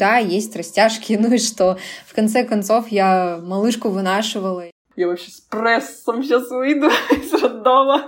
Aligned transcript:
Да, 0.00 0.16
есть 0.16 0.56
растяжки, 0.56 1.12
ну 1.20 1.34
и 1.34 1.38
что? 1.38 1.76
В 2.06 2.14
конце 2.14 2.42
концов, 2.42 2.88
я 2.88 3.38
малышку 3.42 3.90
вынашивала. 3.90 4.64
Я 4.96 5.06
вообще 5.06 5.30
с 5.30 5.40
прессом 5.40 6.22
сейчас 6.22 6.50
выйду 6.50 6.86
из 7.10 7.32
роддома. 7.34 8.06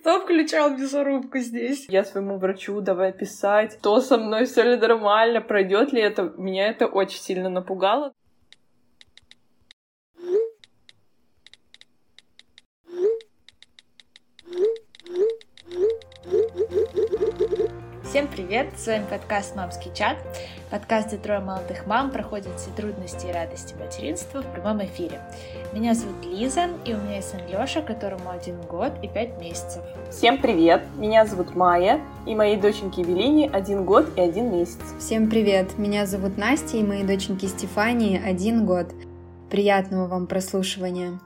Кто 0.00 0.20
включал 0.20 0.70
мясорубку 0.70 1.38
здесь? 1.38 1.84
Я 1.90 2.02
своему 2.02 2.38
врачу 2.38 2.80
давай 2.80 3.12
писать, 3.12 3.76
что 3.78 4.00
со 4.00 4.16
мной 4.16 4.46
все 4.46 4.62
ли 4.62 4.76
нормально, 4.76 5.42
пройдет 5.42 5.92
ли 5.92 6.00
это. 6.00 6.32
Меня 6.38 6.68
это 6.68 6.86
очень 6.86 7.20
сильно 7.20 7.50
напугало. 7.50 8.14
Всем 18.04 18.26
привет! 18.26 18.72
С 18.76 18.86
вами 18.86 19.06
подкаст 19.08 19.54
«Мамский 19.54 19.94
чат». 19.94 20.16
Подкаст, 20.70 21.08
где 21.08 21.16
трое 21.16 21.40
молодых 21.40 21.84
мам 21.86 22.12
проходят 22.12 22.56
все 22.56 22.70
трудности 22.70 23.26
и 23.26 23.32
радости 23.32 23.74
материнства 23.74 24.40
в 24.40 24.46
прямом 24.52 24.84
эфире. 24.84 25.20
Меня 25.72 25.94
зовут 25.94 26.24
Лиза, 26.24 26.68
и 26.84 26.94
у 26.94 26.98
меня 26.98 27.16
есть 27.16 27.30
сын 27.30 27.40
Лёша, 27.50 27.82
которому 27.82 28.30
один 28.30 28.60
год 28.62 28.92
и 29.02 29.08
пять 29.08 29.40
месяцев. 29.40 29.82
Всем 30.10 30.38
привет! 30.38 30.84
Меня 30.96 31.26
зовут 31.26 31.56
Майя, 31.56 32.00
и 32.24 32.36
моей 32.36 32.56
доченьке 32.56 33.00
Евелине 33.00 33.50
один 33.50 33.84
год 33.84 34.16
и 34.16 34.20
один 34.20 34.52
месяц. 34.52 34.78
Всем 35.00 35.28
привет! 35.28 35.76
Меня 35.76 36.06
зовут 36.06 36.38
Настя, 36.38 36.76
и 36.76 36.84
моей 36.84 37.04
доченьке 37.04 37.48
Стефании 37.48 38.22
один 38.24 38.64
год. 38.64 38.94
Приятного 39.50 40.06
вам 40.06 40.28
прослушивания! 40.28 41.18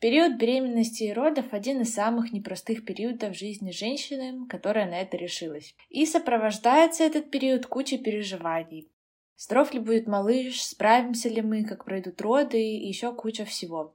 Период 0.00 0.38
беременности 0.38 1.02
и 1.02 1.12
родов– 1.12 1.44
один 1.50 1.82
из 1.82 1.92
самых 1.92 2.32
непростых 2.32 2.86
периодов 2.86 3.36
жизни 3.36 3.70
женщины, 3.70 4.46
которая 4.46 4.86
на 4.86 4.98
это 4.98 5.18
решилась. 5.18 5.74
И 5.90 6.06
сопровождается 6.06 7.04
этот 7.04 7.30
период 7.30 7.66
кучей 7.66 7.98
переживаний. 7.98 8.88
Здоров 9.36 9.74
ли 9.74 9.78
будет 9.78 10.06
малыш, 10.06 10.62
справимся 10.62 11.28
ли 11.28 11.42
мы, 11.42 11.64
как 11.64 11.84
пройдут 11.84 12.18
роды 12.22 12.58
и 12.58 12.88
еще 12.88 13.12
куча 13.12 13.44
всего. 13.44 13.94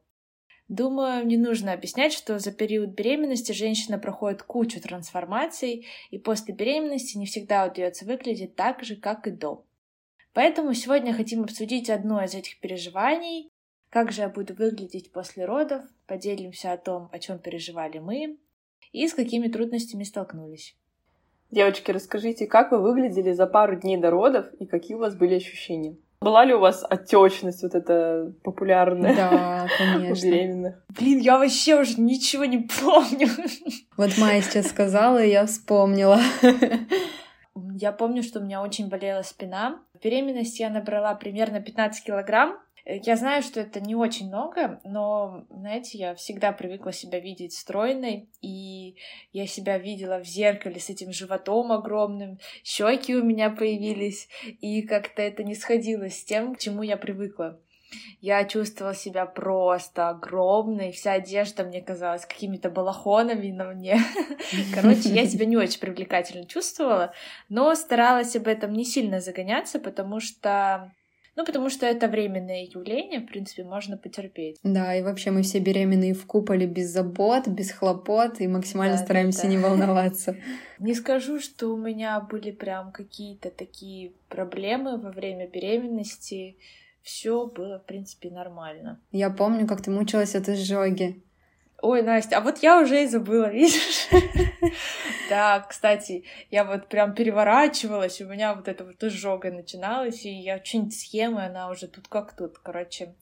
Думаю, 0.68 1.26
не 1.26 1.38
нужно 1.38 1.74
объяснять, 1.74 2.14
что 2.14 2.38
за 2.38 2.52
период 2.52 2.92
беременности 2.92 3.52
женщина 3.52 3.98
проходит 3.98 4.44
кучу 4.44 4.80
трансформаций, 4.80 5.88
и 6.12 6.20
после 6.20 6.54
беременности 6.54 7.18
не 7.18 7.26
всегда 7.26 7.66
удается 7.66 8.06
выглядеть 8.06 8.56
так 8.56 8.84
же, 8.84 8.96
как 8.96 9.26
и 9.26 9.32
до. 9.32 9.66
Поэтому 10.34 10.76
сегодня 10.76 11.14
хотим 11.14 11.42
обсудить 11.44 11.90
одно 11.90 12.24
из 12.24 12.36
этих 12.36 12.60
переживаний 12.60 13.52
как 13.96 14.12
же 14.12 14.24
я 14.24 14.28
буду 14.28 14.54
выглядеть 14.54 15.14
после 15.14 15.46
родов? 15.46 15.82
Поделимся 16.06 16.74
о 16.74 16.78
том, 16.78 17.08
о 17.14 17.20
чем 17.20 17.40
переживали 17.40 18.00
мы 18.00 18.38
и 18.92 19.08
с 19.08 19.14
какими 19.14 19.48
трудностями 19.48 20.04
столкнулись. 20.04 20.76
Девочки, 21.50 21.92
расскажите, 21.92 22.46
как 22.46 22.74
вы 22.74 22.82
выглядели 22.82 23.32
за 23.32 23.48
пару 23.48 23.80
дней 23.80 23.96
до 23.96 24.10
родов 24.10 24.48
и 24.60 24.66
какие 24.66 24.98
у 24.98 25.00
вас 25.00 25.16
были 25.16 25.36
ощущения? 25.36 25.96
Была 26.20 26.44
ли 26.44 26.54
у 26.54 26.60
вас 26.60 26.84
отечность 26.84 27.64
вот 27.64 27.74
эта 27.74 28.34
популярная? 28.44 29.16
Да, 29.16 29.68
конечно. 29.78 30.28
У 30.28 30.32
беременных? 30.32 30.86
Блин, 30.90 31.20
я 31.20 31.38
вообще 31.38 31.80
уже 31.80 32.02
ничего 32.02 32.44
не 32.44 32.68
помню. 32.82 33.30
Вот 33.96 34.18
Майя 34.18 34.42
сейчас 34.42 34.68
сказала, 34.68 35.24
и 35.24 35.32
я 35.32 35.46
вспомнила. 35.46 36.20
Я 37.78 37.94
помню, 37.94 38.24
что 38.24 38.42
у 38.42 38.44
меня 38.44 38.62
очень 38.62 38.90
болела 38.90 39.22
спина. 39.22 39.80
В 39.94 40.04
беременности 40.04 40.64
я 40.64 40.70
набрала 40.70 41.16
примерно 41.16 41.62
15 41.62 42.04
килограмм, 42.04 42.58
я 42.86 43.16
знаю, 43.16 43.42
что 43.42 43.60
это 43.60 43.80
не 43.80 43.96
очень 43.96 44.28
много, 44.28 44.80
но, 44.84 45.46
знаете, 45.50 45.98
я 45.98 46.14
всегда 46.16 46.52
привыкла 46.52 46.94
себя 46.94 47.20
видеть 47.20 47.54
стройной, 47.54 48.30
и 48.42 48.96
я 49.34 49.48
себя 49.48 49.80
видела 49.80 50.20
в 50.20 50.26
зеркале 50.26 50.80
с 50.80 50.90
этим 50.90 51.12
животом 51.12 51.72
огромным, 51.72 52.40
щеки 52.64 53.16
у 53.16 53.24
меня 53.24 53.50
появились, 53.50 54.30
и 54.62 54.84
как-то 54.84 55.24
это 55.24 55.44
не 55.44 55.56
сходилось 55.56 56.20
с 56.20 56.24
тем, 56.24 56.54
к 56.54 56.60
чему 56.60 56.84
я 56.84 56.96
привыкла. 56.96 57.60
Я 58.22 58.44
чувствовала 58.46 58.94
себя 58.94 59.26
просто 59.26 60.10
огромной, 60.10 60.92
вся 60.92 61.14
одежда 61.14 61.64
мне 61.64 61.82
казалась 61.82 62.26
какими-то 62.26 62.70
балахонами 62.70 63.52
на 63.52 63.72
мне. 63.72 64.00
Короче, 64.74 65.10
я 65.10 65.26
себя 65.26 65.46
не 65.46 65.58
очень 65.58 65.80
привлекательно 65.80 66.46
чувствовала, 66.46 67.14
но 67.50 67.74
старалась 67.74 68.36
об 68.36 68.48
этом 68.48 68.74
не 68.74 68.86
сильно 68.86 69.22
загоняться, 69.22 69.80
потому 69.80 70.20
что 70.20 70.92
ну, 71.36 71.46
потому 71.46 71.70
что 71.70 71.86
это 71.86 72.08
временное 72.08 72.64
явление, 72.64 73.20
в 73.20 73.26
принципе, 73.26 73.64
можно 73.64 73.98
потерпеть. 73.98 74.58
Да, 74.64 74.96
и 74.96 75.02
вообще 75.02 75.32
мы 75.32 75.42
все 75.42 75.60
беременные 75.60 76.14
в 76.14 76.26
куполе 76.26 76.66
без 76.66 76.90
забот, 76.90 77.48
без 77.48 77.72
хлопот, 77.72 78.40
и 78.40 78.48
максимально 78.48 78.98
да, 78.98 79.04
стараемся 79.04 79.44
да, 79.44 79.48
да. 79.48 79.50
не 79.50 79.58
волноваться. 79.58 80.36
Не 80.80 80.94
скажу, 80.94 81.40
что 81.40 81.74
у 81.74 81.78
меня 81.78 82.20
были 82.20 82.52
прям 82.52 82.92
какие-то 82.92 83.50
такие 83.50 84.14
проблемы 84.30 84.98
во 84.98 85.12
время 85.12 85.48
беременности. 85.48 86.58
Все 87.02 87.46
было, 87.46 87.80
в 87.80 87.86
принципе, 87.86 88.30
нормально. 88.30 89.00
Я 89.12 89.30
помню, 89.30 89.68
как 89.68 89.82
ты 89.82 89.92
мучилась 89.92 90.36
от 90.36 90.50
изжоги. 90.50 91.22
Ой, 91.86 92.02
Настя, 92.02 92.38
а 92.38 92.42
вот 92.42 92.64
я 92.64 92.82
уже 92.82 93.04
и 93.04 93.08
забыла, 93.08 93.52
видишь? 93.52 94.08
Да, 95.30 95.60
кстати, 95.60 96.24
я 96.52 96.64
вот 96.64 96.88
прям 96.88 97.16
переворачивалась, 97.16 98.22
у 98.22 98.28
меня 98.28 98.54
вот 98.54 98.68
это 98.68 98.86
вот 98.86 99.04
изжога 99.04 99.52
начиналась, 99.52 100.24
и 100.26 100.30
я 100.30 100.64
что-нибудь 100.64 101.00
съем, 101.00 101.40
и 101.40 101.44
она 101.44 101.70
уже 101.70 101.88
тут 101.88 102.08
как 102.08 102.36
тут, 102.36 102.60
короче. 102.60 103.16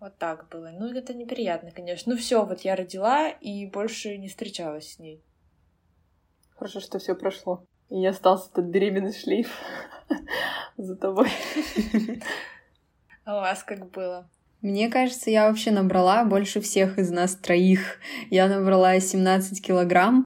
Вот 0.00 0.16
так 0.18 0.48
было. 0.48 0.70
Ну, 0.72 0.88
это 0.88 1.14
неприятно, 1.14 1.70
конечно. 1.70 2.12
Ну, 2.12 2.18
все, 2.18 2.44
вот 2.44 2.60
я 2.62 2.76
родила 2.76 3.28
и 3.28 3.66
больше 3.66 4.16
не 4.18 4.28
встречалась 4.28 4.92
с 4.92 4.98
ней. 4.98 5.22
Хорошо, 6.56 6.80
что 6.80 6.98
все 6.98 7.14
прошло. 7.14 7.64
И 7.90 7.96
не 7.96 8.06
остался 8.06 8.50
этот 8.50 8.66
беременный 8.66 9.12
шлейф 9.12 9.50
за 10.76 10.96
тобой. 10.96 11.30
А 13.24 13.38
у 13.38 13.40
вас 13.40 13.64
как 13.64 13.90
было? 13.90 14.30
Мне 14.66 14.88
кажется, 14.88 15.30
я 15.30 15.46
вообще 15.46 15.70
набрала 15.70 16.24
больше 16.24 16.60
всех 16.60 16.98
из 16.98 17.12
нас 17.12 17.36
троих. 17.36 18.00
Я 18.30 18.48
набрала 18.48 18.98
17 18.98 19.64
килограмм. 19.64 20.25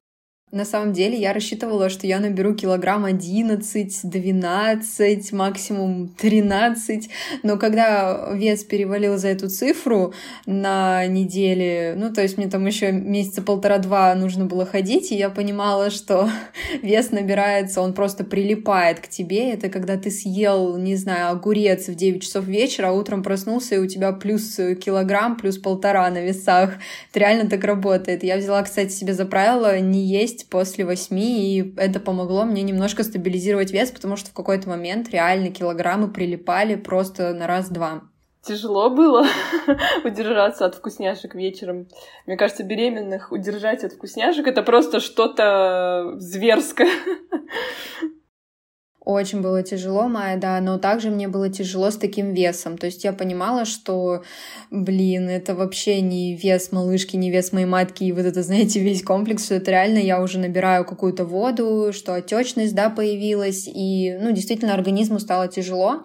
На 0.53 0.65
самом 0.65 0.93
деле 0.93 1.17
я 1.17 1.33
рассчитывала, 1.33 1.89
что 1.89 2.09
я 2.09 2.19
наберу 2.19 2.55
килограмм 2.57 3.05
11, 3.05 4.01
12, 4.03 5.33
максимум 5.33 6.09
13, 6.09 7.09
но 7.45 7.57
когда 7.57 8.33
вес 8.35 8.65
перевалил 8.65 9.17
за 9.17 9.29
эту 9.29 9.49
цифру 9.49 10.13
на 10.47 11.07
неделе, 11.07 11.95
ну 11.97 12.13
то 12.13 12.23
есть 12.23 12.37
мне 12.37 12.49
там 12.49 12.67
еще 12.67 12.91
месяца 12.91 13.43
полтора-два 13.43 14.13
нужно 14.17 14.45
было 14.45 14.67
ходить, 14.67 15.13
и 15.13 15.17
я 15.17 15.31
понимала, 15.31 15.89
что 15.89 16.29
вес 16.83 17.13
набирается, 17.13 17.81
он 17.81 17.95
просто 17.95 18.25
прилипает 18.25 18.99
к 18.99 19.07
тебе. 19.07 19.53
Это 19.53 19.69
когда 19.69 19.97
ты 19.97 20.11
съел, 20.11 20.77
не 20.79 20.97
знаю, 20.97 21.31
огурец 21.31 21.87
в 21.87 21.95
9 21.95 22.25
часов 22.25 22.47
вечера, 22.47 22.89
а 22.89 22.93
утром 22.93 23.23
проснулся, 23.23 23.77
и 23.77 23.79
у 23.79 23.87
тебя 23.87 24.11
плюс 24.11 24.57
килограмм, 24.57 25.37
плюс 25.37 25.59
полтора 25.59 26.11
на 26.11 26.23
весах. 26.23 26.75
Это 27.11 27.21
реально 27.21 27.49
так 27.49 27.63
работает. 27.63 28.25
Я 28.25 28.37
взяла, 28.37 28.65
кстати, 28.65 28.91
себе 28.91 29.15
за 29.15 29.27
правило 29.27 29.79
не 29.79 30.05
есть 30.05 30.40
есть 30.41 30.51
после 30.51 30.85
восьми, 30.85 31.59
и 31.59 31.75
это 31.77 32.01
помогло 32.01 32.45
мне 32.45 32.63
немножко 32.63 33.05
стабилизировать 33.05 33.71
вес, 33.71 33.91
потому 33.91 34.17
что 34.17 34.31
в 34.31 34.35
какой-то 34.35 34.69
момент 34.69 35.11
реально 35.11 35.51
килограммы 35.51 36.09
прилипали 36.09 36.77
просто 36.77 37.35
на 37.35 37.47
раз-два. 37.47 38.03
Тяжело 38.43 38.89
было 38.89 39.27
удержаться 40.05 40.65
от 40.65 40.75
вкусняшек 40.75 41.35
вечером. 41.35 41.89
Мне 42.27 42.39
кажется, 42.39 42.63
беременных 42.63 43.33
удержать 43.33 43.85
от 43.85 43.93
вкусняшек 43.93 44.47
это 44.47 44.63
просто 44.63 45.01
что-то 45.01 46.15
зверское. 46.17 46.89
Очень 49.03 49.41
было 49.41 49.63
тяжело, 49.63 50.09
Майя, 50.09 50.37
да, 50.37 50.61
но 50.61 50.79
также 50.79 51.11
мне 51.11 51.27
было 51.27 51.49
тяжело 51.49 51.91
с 51.91 51.97
таким 51.97 52.35
весом. 52.35 52.77
То 52.77 52.85
есть 52.85 53.03
я 53.03 53.15
понимала, 53.15 53.65
что, 53.65 54.23
блин, 54.71 55.31
это 55.31 55.55
вообще 55.55 56.03
не 56.03 56.37
вес 56.37 56.71
малышки, 56.71 57.17
не 57.17 57.31
вес 57.31 57.51
моей 57.53 57.65
матки, 57.67 58.05
и 58.05 58.13
вот 58.13 58.27
это, 58.27 58.43
знаете, 58.43 58.79
весь 58.79 59.03
комплекс, 59.03 59.47
что 59.47 59.55
это 59.55 59.71
реально 59.71 59.99
я 59.99 60.21
уже 60.21 60.39
набираю 60.39 60.85
какую-то 60.85 61.25
воду, 61.25 61.93
что 61.95 62.15
отечность, 62.15 62.75
да, 62.75 62.91
появилась, 62.91 63.67
и, 63.67 64.19
ну, 64.21 64.33
действительно, 64.33 64.75
организму 64.75 65.19
стало 65.19 65.49
тяжело, 65.49 66.03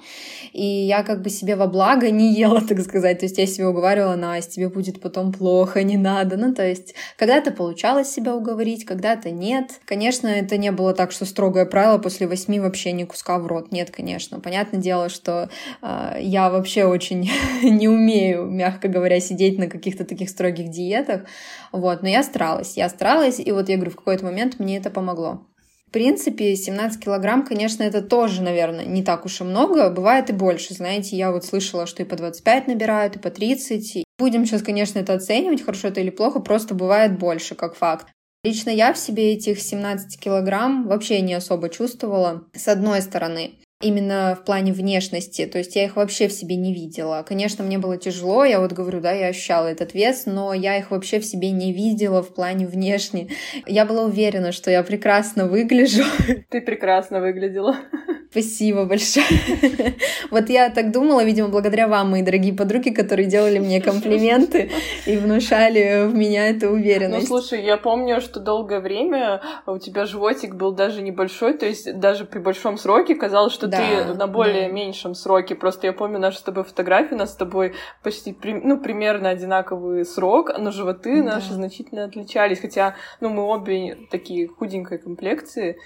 и 0.53 0.65
я 0.65 1.03
как 1.03 1.21
бы 1.21 1.29
себе 1.29 1.57
во 1.57 1.67
благо 1.67 2.09
не 2.11 2.33
ела, 2.33 2.61
так 2.67 2.79
сказать. 2.79 3.19
То 3.19 3.25
есть 3.25 3.37
я 3.37 3.45
себе 3.45 3.67
уговаривала, 3.67 4.15
Настя, 4.15 4.53
тебе 4.53 4.69
будет 4.69 5.01
потом 5.01 5.33
плохо, 5.33 5.83
не 5.83 5.97
надо. 5.97 6.37
Ну, 6.37 6.53
то 6.53 6.65
есть 6.65 6.95
когда-то 7.17 7.51
получалось 7.51 8.09
себя 8.09 8.33
уговорить, 8.33 8.85
когда-то 8.85 9.31
нет. 9.31 9.81
Конечно, 9.83 10.27
это 10.27 10.57
не 10.57 10.71
было 10.71 10.93
так, 10.93 11.11
что 11.11 11.25
строгое 11.25 11.65
правило 11.65 11.97
после 11.97 12.25
восьми 12.25 12.61
вообще 12.61 12.94
ни 12.95 13.03
куска 13.03 13.37
в 13.39 13.47
рот. 13.47 13.71
Нет, 13.71 13.91
конечно. 13.91 14.39
Понятное 14.39 14.79
дело, 14.79 15.09
что 15.09 15.49
э, 15.81 16.17
я 16.21 16.49
вообще 16.49 16.85
очень 16.85 17.29
не 17.63 17.87
умею, 17.87 18.45
мягко 18.45 18.87
говоря, 18.87 19.19
сидеть 19.19 19.57
на 19.57 19.67
каких-то 19.67 20.05
таких 20.05 20.29
строгих 20.29 20.69
диетах. 20.69 21.25
Вот, 21.71 22.01
но 22.01 22.09
я 22.09 22.23
старалась. 22.23 22.77
Я 22.77 22.89
старалась, 22.89 23.39
и 23.39 23.51
вот 23.51 23.69
я 23.69 23.75
говорю, 23.75 23.91
в 23.91 23.95
какой-то 23.95 24.25
момент 24.25 24.59
мне 24.59 24.77
это 24.77 24.89
помогло. 24.89 25.47
В 25.87 25.91
принципе, 25.91 26.55
17 26.55 27.01
килограмм, 27.01 27.45
конечно, 27.45 27.83
это 27.83 28.01
тоже, 28.01 28.41
наверное, 28.41 28.85
не 28.85 29.03
так 29.03 29.25
уж 29.25 29.39
и 29.41 29.43
много. 29.43 29.89
Бывает 29.89 30.29
и 30.29 30.33
больше. 30.33 30.73
Знаете, 30.73 31.15
я 31.15 31.31
вот 31.31 31.45
слышала, 31.45 31.85
что 31.85 32.03
и 32.03 32.05
по 32.05 32.17
25 32.17 32.67
набирают, 32.67 33.15
и 33.15 33.19
по 33.19 33.29
30. 33.29 34.03
Будем 34.17 34.45
сейчас, 34.45 34.61
конечно, 34.61 34.99
это 34.99 35.13
оценивать, 35.13 35.63
хорошо 35.63 35.89
это 35.89 36.01
или 36.01 36.09
плохо, 36.09 36.39
просто 36.39 36.73
бывает 36.73 37.17
больше, 37.19 37.55
как 37.55 37.75
факт. 37.75 38.07
Лично 38.45 38.69
я 38.69 38.93
в 38.93 38.97
себе 38.99 39.33
этих 39.33 39.59
17 39.59 40.19
килограмм 40.19 40.87
вообще 40.87 41.21
не 41.21 41.33
особо 41.33 41.67
чувствовала. 41.67 42.43
С 42.53 42.67
одной 42.67 43.01
стороны, 43.01 43.55
именно 43.85 44.35
в 44.39 44.43
плане 44.43 44.73
внешности, 44.73 45.45
то 45.45 45.59
есть 45.59 45.75
я 45.75 45.85
их 45.85 45.95
вообще 45.95 46.27
в 46.27 46.33
себе 46.33 46.55
не 46.55 46.73
видела. 46.73 47.23
Конечно, 47.27 47.63
мне 47.63 47.77
было 47.77 47.97
тяжело, 47.97 48.43
я 48.43 48.59
вот 48.59 48.73
говорю, 48.73 48.99
да, 48.99 49.11
я 49.11 49.27
ощущала 49.27 49.67
этот 49.67 49.93
вес, 49.93 50.25
но 50.25 50.53
я 50.53 50.77
их 50.77 50.89
вообще 50.91 51.19
в 51.19 51.25
себе 51.25 51.51
не 51.51 51.71
видела 51.71 52.23
в 52.23 52.33
плане 52.33 52.65
внешне. 52.65 53.29
Я 53.67 53.85
была 53.85 54.05
уверена, 54.05 54.51
что 54.51 54.71
я 54.71 54.81
прекрасно 54.83 55.45
выгляжу. 55.45 56.03
Ты 56.49 56.61
прекрасно 56.61 57.21
выглядела. 57.21 57.75
Спасибо 58.35 58.83
большое. 58.83 59.25
Вот 60.31 60.49
я 60.49 60.69
так 60.69 60.91
думала, 60.91 61.23
видимо, 61.23 61.47
благодаря 61.47 61.87
вам, 61.87 62.11
мои 62.11 62.21
дорогие 62.21 62.53
подруги, 62.53 62.89
которые 62.89 63.27
делали 63.27 63.59
мне 63.59 63.79
комплименты 63.79 64.69
и 65.05 65.15
внушали 65.15 66.05
в 66.07 66.13
меня 66.13 66.49
эту 66.49 66.69
уверенность. 66.69 67.29
Ну, 67.29 67.39
слушай, 67.39 67.63
я 67.63 67.77
помню, 67.77 68.19
что 68.19 68.39
долгое 68.41 68.81
время 68.81 69.41
у 69.65 69.77
тебя 69.77 70.05
животик 70.05 70.55
был 70.55 70.73
даже 70.73 71.01
небольшой, 71.01 71.57
то 71.57 71.65
есть 71.65 71.97
даже 71.99 72.25
при 72.25 72.39
большом 72.39 72.77
сроке 72.77 73.15
казалось, 73.15 73.53
что 73.53 73.67
да, 73.77 74.13
ты 74.13 74.13
на 74.13 74.27
более 74.27 74.67
да. 74.67 74.73
меньшем 74.73 75.15
сроке. 75.15 75.55
Просто 75.55 75.87
я 75.87 75.93
помню 75.93 76.19
нашу 76.19 76.37
с 76.37 76.41
тобой 76.41 76.63
фотографию, 76.63 77.15
у 77.15 77.19
нас 77.19 77.33
с 77.33 77.35
тобой 77.35 77.75
почти, 78.03 78.37
ну, 78.43 78.79
примерно 78.79 79.29
одинаковый 79.29 80.05
срок, 80.05 80.51
но 80.57 80.71
животы 80.71 81.21
да. 81.21 81.35
наши 81.35 81.53
значительно 81.53 82.03
отличались, 82.05 82.59
хотя, 82.59 82.95
ну, 83.19 83.29
мы 83.29 83.43
обе 83.43 83.97
такие 84.09 84.47
худенькой 84.47 84.97
комплекции, 84.97 85.77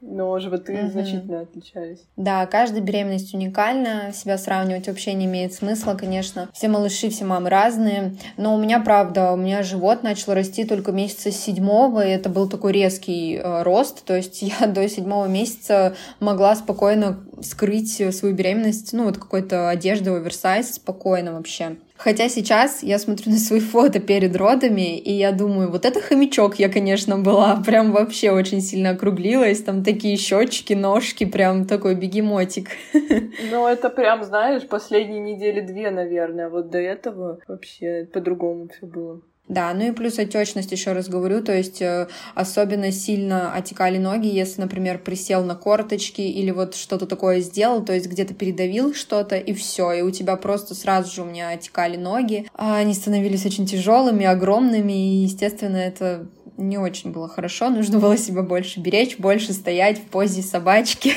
но 0.00 0.38
животы 0.38 0.82
угу. 0.82 0.90
значительно 0.90 1.40
отличались. 1.40 2.04
Да, 2.16 2.46
каждая 2.46 2.80
беременность 2.80 3.34
уникальна, 3.34 4.12
себя 4.12 4.38
сравнивать 4.38 4.88
вообще 4.88 5.12
не 5.12 5.26
имеет 5.26 5.52
смысла, 5.52 5.94
конечно. 5.94 6.48
Все 6.52 6.68
малыши, 6.68 7.10
все 7.10 7.24
мамы 7.24 7.50
разные, 7.50 8.16
но 8.36 8.54
у 8.54 8.58
меня, 8.58 8.80
правда, 8.80 9.32
у 9.32 9.36
меня 9.36 9.62
живот 9.62 10.02
начал 10.02 10.34
расти 10.34 10.64
только 10.64 10.92
месяца 10.92 11.30
седьмого, 11.30 12.06
и 12.06 12.10
это 12.10 12.28
был 12.28 12.48
такой 12.48 12.72
резкий 12.72 13.36
э, 13.36 13.62
рост, 13.62 14.04
то 14.04 14.16
есть 14.16 14.42
я 14.60 14.66
до 14.66 14.88
седьмого 14.88 15.26
месяца 15.26 15.94
могла 16.18 16.54
спокойно 16.56 17.20
скрыть 17.42 17.94
свою 18.14 18.34
беременность, 18.34 18.92
ну, 18.92 19.04
вот 19.04 19.18
какой-то 19.18 19.68
одеждой 19.68 20.16
оверсайз 20.16 20.74
спокойно 20.74 21.32
вообще. 21.32 21.76
Хотя 22.02 22.30
сейчас 22.30 22.82
я 22.82 22.98
смотрю 22.98 23.32
на 23.32 23.36
свои 23.36 23.60
фото 23.60 24.00
перед 24.00 24.34
родами, 24.34 24.98
и 24.98 25.12
я 25.12 25.32
думаю, 25.32 25.70
вот 25.70 25.84
это 25.84 26.00
хомячок 26.00 26.58
я, 26.58 26.70
конечно, 26.70 27.18
была. 27.18 27.62
Прям 27.66 27.92
вообще 27.92 28.30
очень 28.30 28.62
сильно 28.62 28.90
округлилась. 28.90 29.62
Там 29.62 29.84
такие 29.84 30.16
щечки, 30.16 30.72
ножки, 30.72 31.26
прям 31.26 31.66
такой 31.66 31.94
бегемотик. 31.94 32.70
Ну, 33.50 33.66
это 33.66 33.90
прям, 33.90 34.22
знаешь, 34.24 34.66
последние 34.66 35.20
недели 35.20 35.60
две, 35.60 35.90
наверное. 35.90 36.48
Вот 36.48 36.70
до 36.70 36.78
этого 36.78 37.38
вообще 37.48 38.08
по-другому 38.12 38.68
все 38.68 38.86
было. 38.86 39.20
Да, 39.50 39.74
ну 39.74 39.88
и 39.88 39.90
плюс 39.90 40.16
отечность, 40.20 40.70
еще 40.70 40.92
раз 40.92 41.08
говорю, 41.08 41.42
то 41.42 41.52
есть 41.52 41.82
э, 41.82 42.06
особенно 42.36 42.92
сильно 42.92 43.52
отекали 43.52 43.98
ноги, 43.98 44.28
если, 44.28 44.60
например, 44.60 44.98
присел 44.98 45.42
на 45.42 45.56
корточки 45.56 46.20
или 46.20 46.52
вот 46.52 46.76
что-то 46.76 47.04
такое 47.04 47.40
сделал, 47.40 47.84
то 47.84 47.92
есть 47.92 48.06
где-то 48.06 48.32
передавил 48.32 48.94
что-то 48.94 49.34
и 49.34 49.52
все, 49.52 49.90
и 49.90 50.02
у 50.02 50.12
тебя 50.12 50.36
просто 50.36 50.76
сразу 50.76 51.12
же 51.12 51.22
у 51.22 51.24
меня 51.24 51.48
отекали 51.48 51.96
ноги, 51.96 52.48
а 52.54 52.76
они 52.76 52.94
становились 52.94 53.44
очень 53.44 53.66
тяжелыми, 53.66 54.24
огромными, 54.24 54.92
и, 54.92 55.24
естественно, 55.24 55.78
это 55.78 56.28
не 56.60 56.78
очень 56.78 57.10
было 57.10 57.28
хорошо, 57.28 57.70
нужно 57.70 57.98
было 57.98 58.16
себя 58.16 58.42
больше 58.42 58.80
беречь, 58.80 59.18
больше 59.18 59.52
стоять 59.52 59.98
в 59.98 60.04
позе 60.04 60.42
собачки 60.42 61.12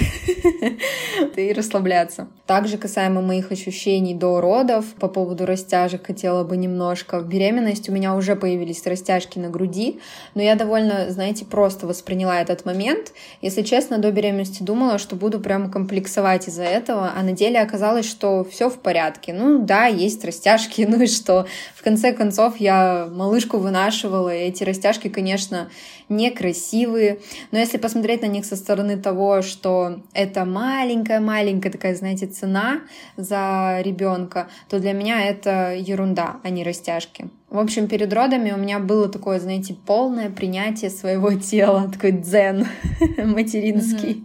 и 1.36 1.54
расслабляться. 1.54 2.28
Также 2.46 2.78
касаемо 2.78 3.22
моих 3.22 3.52
ощущений 3.52 4.14
до 4.14 4.42
родов, 4.42 4.86
по 5.00 5.08
поводу 5.08 5.46
растяжек 5.46 6.08
хотела 6.08 6.44
бы 6.44 6.58
немножко. 6.58 7.20
В 7.20 7.28
беременность 7.28 7.90
у 7.90 7.92
меня 7.92 8.16
уже 8.16 8.36
появились 8.36 8.86
растяжки 8.86 9.40
на 9.40 9.50
груди, 9.50 10.00
но 10.36 10.42
я 10.42 10.56
довольно, 10.56 11.10
знаете, 11.10 11.46
просто 11.46 11.88
восприняла 11.88 12.42
этот 12.42 12.66
момент. 12.66 13.14
Если 13.42 13.62
честно, 13.62 13.98
до 13.98 14.12
беременности 14.12 14.64
думала, 14.64 14.98
что 14.98 15.16
буду 15.16 15.40
прямо 15.40 15.72
комплексовать 15.72 16.48
из-за 16.48 16.64
этого, 16.64 17.12
а 17.16 17.24
на 17.24 17.34
деле 17.34 17.60
оказалось, 17.60 18.10
что 18.10 18.44
все 18.44 18.70
в 18.70 18.80
порядке. 18.80 19.34
Ну 19.34 19.60
да, 19.60 19.86
есть 19.86 20.24
растяжки, 20.24 20.82
ну 20.90 21.02
и 21.02 21.08
что? 21.08 21.48
В 21.76 21.84
конце 21.84 22.14
концов, 22.14 22.58
я 22.58 23.08
малышку 23.12 23.58
вынашивала, 23.58 24.34
и 24.34 24.44
эти 24.48 24.64
растяжки, 24.64 25.10
конечно, 25.10 25.33
конечно, 25.34 25.70
некрасивые, 26.10 27.20
но 27.52 27.58
если 27.58 27.78
посмотреть 27.78 28.22
на 28.22 28.28
них 28.28 28.46
со 28.46 28.56
стороны 28.56 28.98
того, 28.98 29.42
что 29.42 30.04
это 30.14 30.46
маленькая-маленькая 30.46 31.72
такая, 31.72 31.96
знаете, 31.96 32.28
цена 32.28 32.82
за 33.18 33.80
ребенка, 33.82 34.48
то 34.70 34.80
для 34.80 34.94
меня 34.94 35.26
это 35.26 35.74
ерунда, 35.74 36.38
а 36.44 36.50
не 36.50 36.64
растяжки. 36.64 37.30
В 37.50 37.58
общем, 37.58 37.88
перед 37.88 38.14
родами 38.14 38.52
у 38.52 38.58
меня 38.58 38.78
было 38.80 39.10
такое, 39.10 39.40
знаете, 39.40 39.76
полное 39.86 40.30
принятие 40.30 40.92
своего 40.92 41.34
тела, 41.52 41.90
такой 41.92 42.12
дзен 42.12 42.68
материнский, 43.18 44.24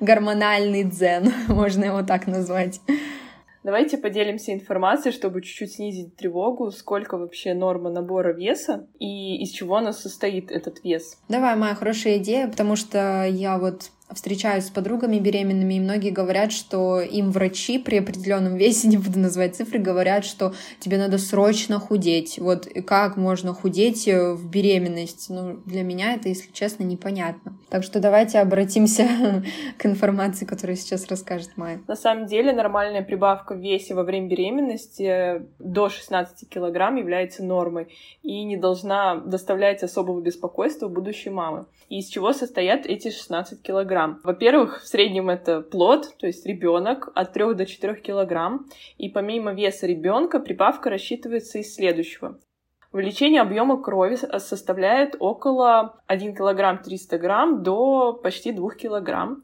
гормональный 0.00 0.82
дзен, 0.82 1.32
можно 1.48 1.84
его 1.84 2.02
так 2.02 2.26
назвать. 2.26 2.80
Давайте 3.62 3.98
поделимся 3.98 4.54
информацией, 4.54 5.12
чтобы 5.12 5.42
чуть-чуть 5.42 5.74
снизить 5.74 6.16
тревогу, 6.16 6.70
сколько 6.70 7.18
вообще 7.18 7.52
норма 7.52 7.90
набора 7.90 8.32
веса 8.32 8.86
и 8.98 9.42
из 9.42 9.50
чего 9.50 9.76
она 9.76 9.92
состоит, 9.92 10.50
этот 10.50 10.82
вес. 10.82 11.18
Давай, 11.28 11.56
моя 11.56 11.74
хорошая 11.74 12.18
идея, 12.18 12.48
потому 12.48 12.74
что 12.76 13.26
я 13.26 13.58
вот 13.58 13.90
встречаюсь 14.14 14.66
с 14.66 14.70
подругами 14.70 15.18
беременными, 15.18 15.74
и 15.74 15.80
многие 15.80 16.10
говорят, 16.10 16.52
что 16.52 17.00
им 17.00 17.30
врачи 17.30 17.78
при 17.78 17.96
определенном 17.98 18.56
весе, 18.56 18.88
не 18.88 18.96
буду 18.96 19.18
называть 19.18 19.56
цифры, 19.56 19.78
говорят, 19.78 20.24
что 20.24 20.54
тебе 20.78 20.98
надо 20.98 21.18
срочно 21.18 21.78
худеть. 21.78 22.38
Вот 22.38 22.68
как 22.86 23.16
можно 23.16 23.54
худеть 23.54 24.08
э, 24.08 24.32
в 24.32 24.48
беременность? 24.48 25.30
Ну, 25.30 25.58
для 25.66 25.82
меня 25.82 26.14
это, 26.14 26.28
если 26.28 26.50
честно, 26.52 26.84
непонятно. 26.84 27.54
Так 27.68 27.84
что 27.84 28.00
давайте 28.00 28.38
обратимся 28.38 29.08
к 29.78 29.86
информации, 29.86 30.44
которую 30.44 30.76
сейчас 30.76 31.06
расскажет 31.08 31.56
Майя. 31.56 31.80
На 31.86 31.96
самом 31.96 32.26
деле 32.26 32.52
нормальная 32.52 33.02
прибавка 33.02 33.54
в 33.54 33.60
весе 33.60 33.94
во 33.94 34.02
время 34.02 34.28
беременности 34.28 35.02
э, 35.02 35.40
до 35.58 35.88
16 35.88 36.48
килограмм 36.48 36.96
является 36.96 37.44
нормой 37.44 37.88
и 38.22 38.44
не 38.44 38.56
должна 38.56 39.16
доставлять 39.16 39.82
особого 39.82 40.20
беспокойства 40.20 40.88
будущей 40.88 41.30
мамы. 41.30 41.66
И 41.88 41.98
из 41.98 42.08
чего 42.08 42.32
состоят 42.32 42.86
эти 42.86 43.10
16 43.10 43.62
килограмм? 43.62 43.99
Килограмм. 44.00 44.20
Во-первых, 44.24 44.82
в 44.82 44.86
среднем 44.86 45.28
это 45.30 45.60
плод, 45.60 46.16
то 46.18 46.26
есть 46.26 46.46
ребенок 46.46 47.10
от 47.14 47.32
3 47.32 47.54
до 47.54 47.66
4 47.66 47.94
килограмм. 47.96 48.66
И 48.98 49.08
помимо 49.08 49.52
веса 49.52 49.86
ребенка 49.86 50.40
прибавка 50.40 50.90
рассчитывается 50.90 51.58
из 51.58 51.74
следующего. 51.74 52.38
Увеличение 52.92 53.42
объема 53.42 53.80
крови 53.80 54.16
составляет 54.16 55.16
около 55.20 56.00
1 56.06 56.34
килограмм 56.34 56.78
300 56.78 57.18
грамм 57.18 57.62
до 57.62 58.12
почти 58.12 58.52
2 58.52 58.70
килограмм. 58.74 59.42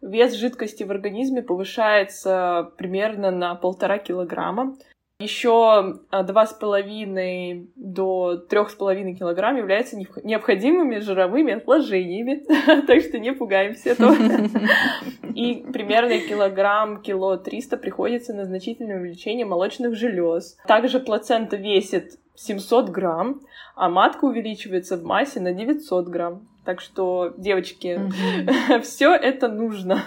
Вес 0.00 0.34
жидкости 0.34 0.84
в 0.84 0.90
организме 0.90 1.42
повышается 1.42 2.72
примерно 2.76 3.30
на 3.30 3.54
полтора 3.54 3.98
килограмма. 3.98 4.76
Еще 5.20 6.00
а, 6.10 6.22
два 6.24 6.44
с 6.44 6.52
половиной 6.52 7.70
до 7.76 8.36
трех 8.36 8.68
с 8.70 8.74
половиной 8.74 9.14
килограмм 9.14 9.56
являются 9.56 9.96
необходимыми 9.96 10.98
жировыми 10.98 11.52
отложениями, 11.52 12.44
так 12.86 13.00
что 13.00 13.20
не 13.20 13.32
пугаемся 13.32 13.90
этого. 13.90 14.12
И 15.34 15.64
примерно 15.72 16.18
килограмм, 16.18 17.00
кило 17.00 17.36
триста 17.36 17.76
приходится 17.76 18.34
на 18.34 18.44
значительное 18.44 18.98
увеличение 18.98 19.46
молочных 19.46 19.94
желез. 19.94 20.56
Также 20.66 20.98
плацента 20.98 21.56
весит 21.56 22.18
700 22.34 22.88
грамм, 22.88 23.40
а 23.76 23.88
матка 23.88 24.24
увеличивается 24.24 24.96
в 24.96 25.04
массе 25.04 25.38
на 25.38 25.52
900 25.52 26.08
грамм. 26.08 26.48
Так 26.64 26.80
что, 26.80 27.34
девочки, 27.36 28.00
все 28.82 29.14
это 29.14 29.46
нужно. 29.46 30.02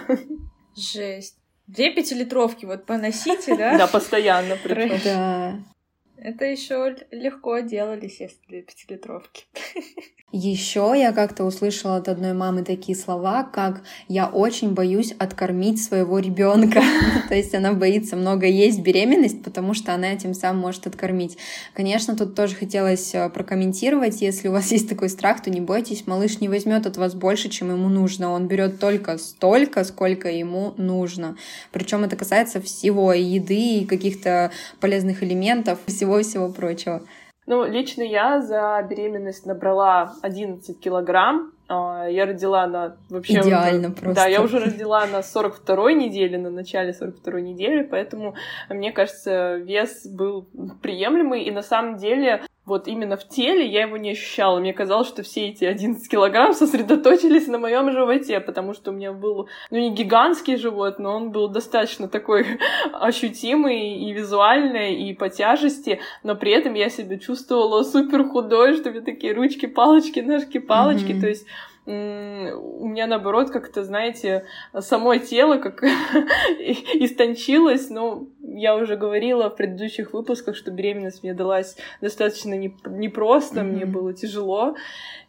Жесть. 0.76 1.37
Две 1.68 1.90
пятилитровки 1.90 2.64
вот 2.64 2.86
поносите, 2.86 3.54
да? 3.54 3.76
Да, 3.76 3.86
постоянно. 3.86 4.56
Да. 5.04 5.58
Это 6.20 6.44
еще 6.44 6.96
легко 7.12 7.60
делались, 7.60 8.20
если 8.20 8.62
пятилитровки. 8.62 9.44
Еще 10.30 10.92
я 10.94 11.12
как-то 11.12 11.44
услышала 11.44 11.96
от 11.96 12.06
одной 12.06 12.34
мамы 12.34 12.62
такие 12.62 12.94
слова, 12.94 13.44
как 13.44 13.80
«я 14.08 14.26
очень 14.26 14.74
боюсь 14.74 15.14
откормить 15.18 15.82
своего 15.82 16.18
ребенка». 16.18 16.82
То 17.30 17.34
есть 17.34 17.54
она 17.54 17.72
боится 17.72 18.14
много 18.14 18.44
есть 18.44 18.80
беременность, 18.80 19.42
потому 19.42 19.72
что 19.72 19.94
она 19.94 20.12
этим 20.12 20.34
сам 20.34 20.58
может 20.58 20.86
откормить. 20.86 21.38
Конечно, 21.72 22.14
тут 22.14 22.34
тоже 22.34 22.56
хотелось 22.56 23.14
э, 23.14 23.30
прокомментировать, 23.30 24.20
если 24.20 24.48
у 24.48 24.52
вас 24.52 24.66
есть 24.70 24.86
такой 24.86 25.08
страх, 25.08 25.42
то 25.42 25.48
не 25.48 25.62
бойтесь, 25.62 26.06
малыш 26.06 26.40
не 26.40 26.50
возьмет 26.50 26.84
от 26.84 26.98
вас 26.98 27.14
больше, 27.14 27.48
чем 27.48 27.70
ему 27.70 27.88
нужно. 27.88 28.30
Он 28.30 28.48
берет 28.48 28.78
только 28.78 29.16
столько, 29.16 29.82
сколько 29.82 30.28
ему 30.28 30.74
нужно. 30.76 31.38
Причем 31.72 32.04
это 32.04 32.16
касается 32.16 32.60
всего, 32.60 33.14
и 33.14 33.22
еды, 33.22 33.78
и 33.78 33.86
каких-то 33.86 34.52
полезных 34.80 35.22
элементов, 35.22 35.78
всего-всего 36.08 36.48
прочего. 36.50 37.02
Ну, 37.46 37.64
лично 37.64 38.02
я 38.02 38.42
за 38.42 38.86
беременность 38.88 39.46
набрала 39.46 40.12
11 40.22 40.78
килограмм. 40.80 41.52
А, 41.68 42.06
я 42.06 42.26
родила 42.26 42.66
на 42.66 42.96
вообще... 43.08 43.40
Идеально 43.40 43.88
уже, 43.88 43.96
просто. 43.96 44.14
Да, 44.14 44.26
я 44.26 44.42
уже 44.42 44.58
родила 44.58 45.06
на 45.06 45.20
42-й 45.20 45.94
неделе, 45.94 46.38
на 46.38 46.50
начале 46.50 46.94
42-й 46.98 47.42
недели, 47.42 47.82
поэтому, 47.82 48.34
мне 48.68 48.92
кажется, 48.92 49.56
вес 49.56 50.06
был 50.06 50.46
приемлемый. 50.82 51.44
И 51.44 51.50
на 51.50 51.62
самом 51.62 51.96
деле 51.96 52.42
вот 52.68 52.86
именно 52.86 53.16
в 53.16 53.26
теле 53.26 53.66
я 53.66 53.82
его 53.82 53.96
не 53.96 54.10
ощущала. 54.10 54.60
Мне 54.60 54.72
казалось, 54.72 55.08
что 55.08 55.22
все 55.22 55.48
эти 55.48 55.64
11 55.64 56.08
килограмм 56.08 56.52
сосредоточились 56.52 57.48
на 57.48 57.58
моем 57.58 57.90
животе, 57.90 58.38
потому 58.40 58.74
что 58.74 58.90
у 58.90 58.94
меня 58.94 59.12
был, 59.12 59.48
ну, 59.70 59.78
не 59.78 59.90
гигантский 59.90 60.56
живот, 60.56 60.98
но 60.98 61.16
он 61.16 61.32
был 61.32 61.48
достаточно 61.48 62.08
такой 62.08 62.46
ощутимый 62.92 63.94
и 63.94 64.12
визуально, 64.12 64.92
и 64.92 65.12
по 65.14 65.28
тяжести, 65.28 66.00
но 66.22 66.36
при 66.36 66.52
этом 66.52 66.74
я 66.74 66.90
себя 66.90 67.18
чувствовала 67.18 67.82
супер 67.82 68.28
худой, 68.28 68.76
что 68.76 68.90
у 68.90 68.92
меня 68.92 69.02
такие 69.02 69.32
ручки-палочки, 69.32 70.20
ножки-палочки, 70.20 71.12
mm-hmm. 71.12 71.20
то 71.20 71.26
есть 71.26 71.46
у 71.90 72.86
меня 72.86 73.06
наоборот 73.06 73.50
как-то, 73.50 73.82
знаете, 73.82 74.44
само 74.78 75.16
тело 75.16 75.56
как 75.56 75.82
истончилось, 76.62 77.88
но 77.88 78.26
я 78.42 78.76
уже 78.76 78.96
говорила 78.96 79.48
в 79.48 79.56
предыдущих 79.56 80.12
выпусках, 80.12 80.54
что 80.54 80.70
беременность 80.70 81.22
мне 81.22 81.32
далась 81.32 81.78
достаточно 82.02 82.54
непросто, 82.54 83.60
mm-hmm. 83.60 83.64
мне 83.64 83.86
было 83.86 84.12
тяжело, 84.12 84.76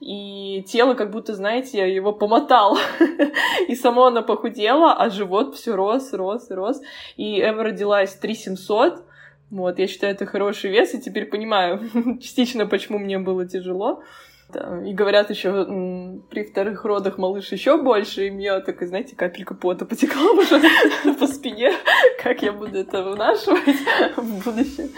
и 0.02 0.64
тело 0.68 0.96
как 0.96 1.12
будто, 1.12 1.34
знаете, 1.34 1.78
я 1.78 1.86
его 1.86 2.12
помотал, 2.12 2.78
и 3.70 3.76
само 3.76 4.08
оно 4.08 4.22
похудело, 4.22 4.94
а 4.94 5.10
живот 5.10 5.56
все 5.56 5.76
рос, 5.76 6.12
рос, 6.12 6.52
рос, 6.52 6.82
и 7.16 7.40
Эва 7.40 7.64
родилась 7.64 8.16
3700, 8.16 9.06
вот, 9.50 9.80
я 9.80 9.88
считаю, 9.88 10.14
это 10.14 10.26
хороший 10.26 10.72
вес, 10.72 10.94
и 10.94 11.02
теперь 11.02 11.26
понимаю 11.26 11.80
частично, 12.22 12.66
почему 12.66 13.00
мне 13.00 13.18
было 13.18 13.48
тяжело. 13.48 14.04
Да. 14.52 14.82
И 14.84 14.94
говорят 14.94 15.30
еще 15.30 16.20
при 16.30 16.44
вторых 16.44 16.84
родах 16.84 17.18
малыш 17.18 17.52
еще 17.52 17.82
больше, 17.82 18.28
и 18.28 18.32
мне 18.32 18.60
так, 18.62 18.82
знаете, 18.82 19.16
капелька 19.16 19.54
пота 19.54 19.86
потекла 19.86 20.32
уже 20.32 20.60
по 21.20 21.28
спине, 21.28 21.72
как 22.22 22.42
я 22.42 22.52
буду 22.52 22.80
это 22.80 23.04
вынашивать 23.04 23.78
в 24.18 24.44
будущем. 24.44 24.90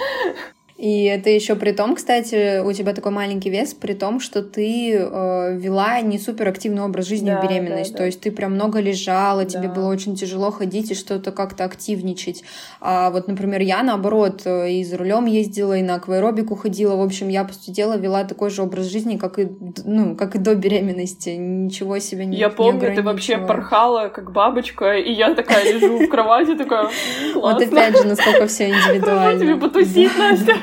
И 0.81 1.03
это 1.03 1.29
еще 1.29 1.53
при 1.53 1.73
том, 1.73 1.93
кстати, 1.93 2.59
у 2.59 2.73
тебя 2.73 2.93
такой 2.93 3.11
маленький 3.11 3.51
вес, 3.51 3.75
при 3.75 3.93
том, 3.93 4.19
что 4.19 4.41
ты 4.41 4.95
э, 4.95 5.55
вела 5.55 6.01
не 6.01 6.17
супер 6.17 6.47
активный 6.47 6.81
образ 6.81 7.05
жизни 7.05 7.29
да, 7.29 7.39
в 7.39 7.43
беременность. 7.43 7.91
Да, 7.91 7.97
да. 7.97 7.97
То 7.99 8.05
есть 8.07 8.21
ты 8.21 8.31
прям 8.31 8.53
много 8.53 8.79
лежала, 8.79 9.43
да. 9.43 9.47
тебе 9.47 9.69
было 9.69 9.91
очень 9.91 10.15
тяжело 10.15 10.49
ходить 10.49 10.89
и 10.89 10.95
что-то 10.95 11.31
как-то 11.31 11.65
активничать. 11.65 12.43
А 12.79 13.11
вот, 13.11 13.27
например, 13.27 13.61
я 13.61 13.83
наоборот 13.83 14.41
э, 14.45 14.71
и 14.71 14.83
за 14.83 14.97
рулем 14.97 15.27
ездила, 15.27 15.77
и 15.77 15.83
на 15.83 15.95
акваэробику 15.95 16.55
ходила. 16.55 16.95
В 16.95 17.01
общем, 17.01 17.27
я, 17.27 17.43
по 17.43 17.53
сути 17.53 17.69
дела, 17.69 17.95
вела 17.95 18.23
такой 18.23 18.49
же 18.49 18.63
образ 18.63 18.87
жизни, 18.87 19.17
как 19.17 19.37
и, 19.37 19.49
ну, 19.85 20.15
как 20.15 20.33
и 20.33 20.39
до 20.39 20.55
беременности. 20.55 21.29
Ничего 21.29 21.99
себе 21.99 22.25
не 22.25 22.37
Я 22.37 22.49
помню, 22.49 22.89
не 22.89 22.95
ты 22.95 23.03
вообще 23.03 23.37
порхала, 23.37 24.07
как 24.07 24.31
бабочка, 24.31 24.97
и 24.97 25.13
я 25.13 25.35
такая 25.35 25.63
лежу 25.71 25.99
в 25.99 26.09
кровати, 26.09 26.55
такая, 26.55 26.89
Вот 27.35 27.61
опять 27.61 27.95
же, 27.99 28.07
насколько 28.07 28.47
все 28.47 28.69
индивидуально. 28.69 29.39
Тебе 29.39 29.55
потусить, 29.57 30.17
Настя. 30.17 30.55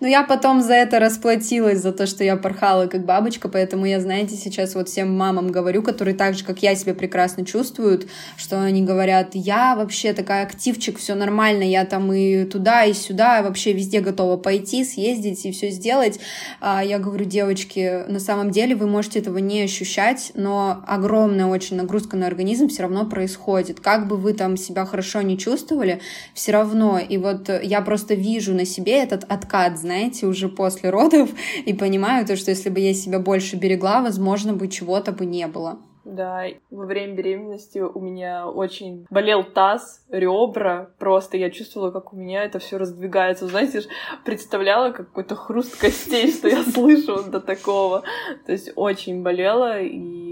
Но 0.00 0.06
я 0.06 0.22
потом 0.22 0.62
за 0.62 0.74
это 0.74 1.00
расплатилась, 1.00 1.80
за 1.80 1.92
то, 1.92 2.06
что 2.06 2.22
я 2.22 2.36
порхала 2.36 2.86
как 2.86 3.04
бабочка, 3.04 3.48
поэтому 3.48 3.84
я, 3.86 4.00
знаете, 4.00 4.36
сейчас 4.36 4.74
вот 4.74 4.88
всем 4.88 5.16
мамам 5.16 5.50
говорю, 5.50 5.82
которые 5.82 6.14
так 6.14 6.34
же, 6.34 6.44
как 6.44 6.62
я, 6.62 6.74
себя 6.74 6.94
прекрасно 6.94 7.44
чувствуют, 7.44 8.06
что 8.36 8.60
они 8.60 8.82
говорят, 8.82 9.30
я 9.34 9.74
вообще 9.74 10.12
такая 10.12 10.44
активчик, 10.44 10.98
все 10.98 11.14
нормально, 11.14 11.62
я 11.62 11.84
там 11.84 12.12
и 12.12 12.44
туда, 12.44 12.84
и 12.84 12.92
сюда, 12.92 13.42
вообще 13.42 13.72
везде 13.72 14.00
готова 14.00 14.36
пойти, 14.36 14.84
съездить 14.84 15.44
и 15.44 15.52
все 15.52 15.70
сделать. 15.70 16.20
А 16.60 16.84
я 16.84 16.98
говорю, 16.98 17.24
девочки, 17.24 18.04
на 18.08 18.20
самом 18.20 18.50
деле 18.50 18.76
вы 18.76 18.86
можете 18.86 19.18
этого 19.18 19.38
не 19.38 19.62
ощущать, 19.62 20.32
но 20.34 20.84
огромная 20.86 21.46
очень 21.46 21.76
нагрузка 21.76 22.16
на 22.16 22.26
организм 22.26 22.68
все 22.68 22.82
равно 22.82 23.04
происходит. 23.04 23.80
Как 23.80 24.06
бы 24.06 24.16
вы 24.16 24.32
там 24.32 24.56
себя 24.56 24.84
хорошо 24.84 25.22
не 25.22 25.36
чувствовали, 25.38 26.00
все 26.34 26.52
равно. 26.52 26.98
И 26.98 27.16
вот 27.18 27.50
я 27.62 27.80
просто 27.80 28.14
вижу 28.14 28.54
на 28.54 28.64
себе 28.64 29.02
этот 29.02 29.24
откат, 29.28 29.78
знаете, 29.88 30.26
уже 30.26 30.50
после 30.50 30.90
родов, 30.90 31.30
и 31.64 31.72
понимаю 31.72 32.26
то, 32.26 32.36
что 32.36 32.50
если 32.50 32.68
бы 32.68 32.78
я 32.80 32.92
себя 32.92 33.18
больше 33.18 33.56
берегла, 33.56 34.02
возможно, 34.02 34.52
бы 34.52 34.68
чего-то 34.68 35.12
бы 35.12 35.24
не 35.24 35.46
было. 35.46 35.78
Да, 36.04 36.44
во 36.70 36.86
время 36.86 37.14
беременности 37.14 37.78
у 37.80 38.00
меня 38.00 38.48
очень 38.48 39.06
болел 39.10 39.44
таз, 39.44 40.06
ребра, 40.10 40.90
просто 40.98 41.36
я 41.36 41.50
чувствовала, 41.50 41.90
как 41.90 42.14
у 42.14 42.16
меня 42.16 42.44
это 42.44 42.58
все 42.58 42.78
раздвигается. 42.78 43.46
Знаете, 43.46 43.82
представляла 44.24 44.90
какой-то 44.92 45.36
хруст 45.36 45.78
костей, 45.78 46.32
что 46.32 46.48
я 46.48 46.62
слышу 46.74 47.24
до 47.30 47.40
такого. 47.40 48.04
То 48.46 48.52
есть 48.52 48.72
очень 48.74 49.22
болело, 49.22 49.80
и 49.80 50.27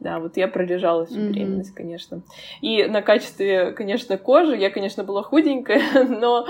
да, 0.00 0.18
вот 0.18 0.36
я 0.36 0.48
пролежала 0.48 1.06
всю 1.06 1.16
беременность, 1.28 1.74
конечно. 1.74 2.22
И 2.60 2.84
на 2.84 3.02
качестве, 3.02 3.72
конечно, 3.72 4.16
кожи, 4.16 4.56
я, 4.56 4.70
конечно, 4.70 5.04
была 5.04 5.22
худенькая, 5.22 5.82
но 6.08 6.46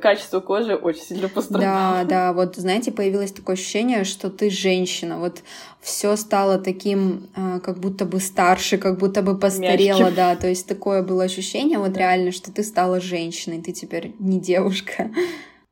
качество 0.00 0.40
кожи 0.40 0.74
очень 0.74 1.02
сильно 1.02 1.28
пострадало. 1.28 2.04
Да, 2.04 2.04
да, 2.04 2.32
вот, 2.32 2.56
знаете, 2.56 2.92
появилось 2.92 3.32
такое 3.32 3.54
ощущение, 3.54 4.04
что 4.04 4.30
ты 4.30 4.50
женщина. 4.50 5.18
Вот 5.18 5.42
все 5.80 6.16
стало 6.16 6.58
таким, 6.58 7.28
а, 7.34 7.60
как 7.60 7.78
будто 7.78 8.04
бы 8.04 8.18
старше, 8.20 8.78
как 8.78 8.98
будто 8.98 9.22
бы 9.22 9.38
постарела, 9.38 9.98
Мягче. 9.98 10.16
да, 10.16 10.36
то 10.36 10.48
есть 10.48 10.66
такое 10.66 11.02
было 11.02 11.24
ощущение 11.24 11.78
вот 11.78 11.92
да. 11.92 12.00
реально, 12.00 12.32
что 12.32 12.52
ты 12.52 12.62
стала 12.62 13.00
женщиной, 13.00 13.60
ты 13.60 13.72
теперь 13.72 14.14
не 14.18 14.40
девушка. 14.40 15.10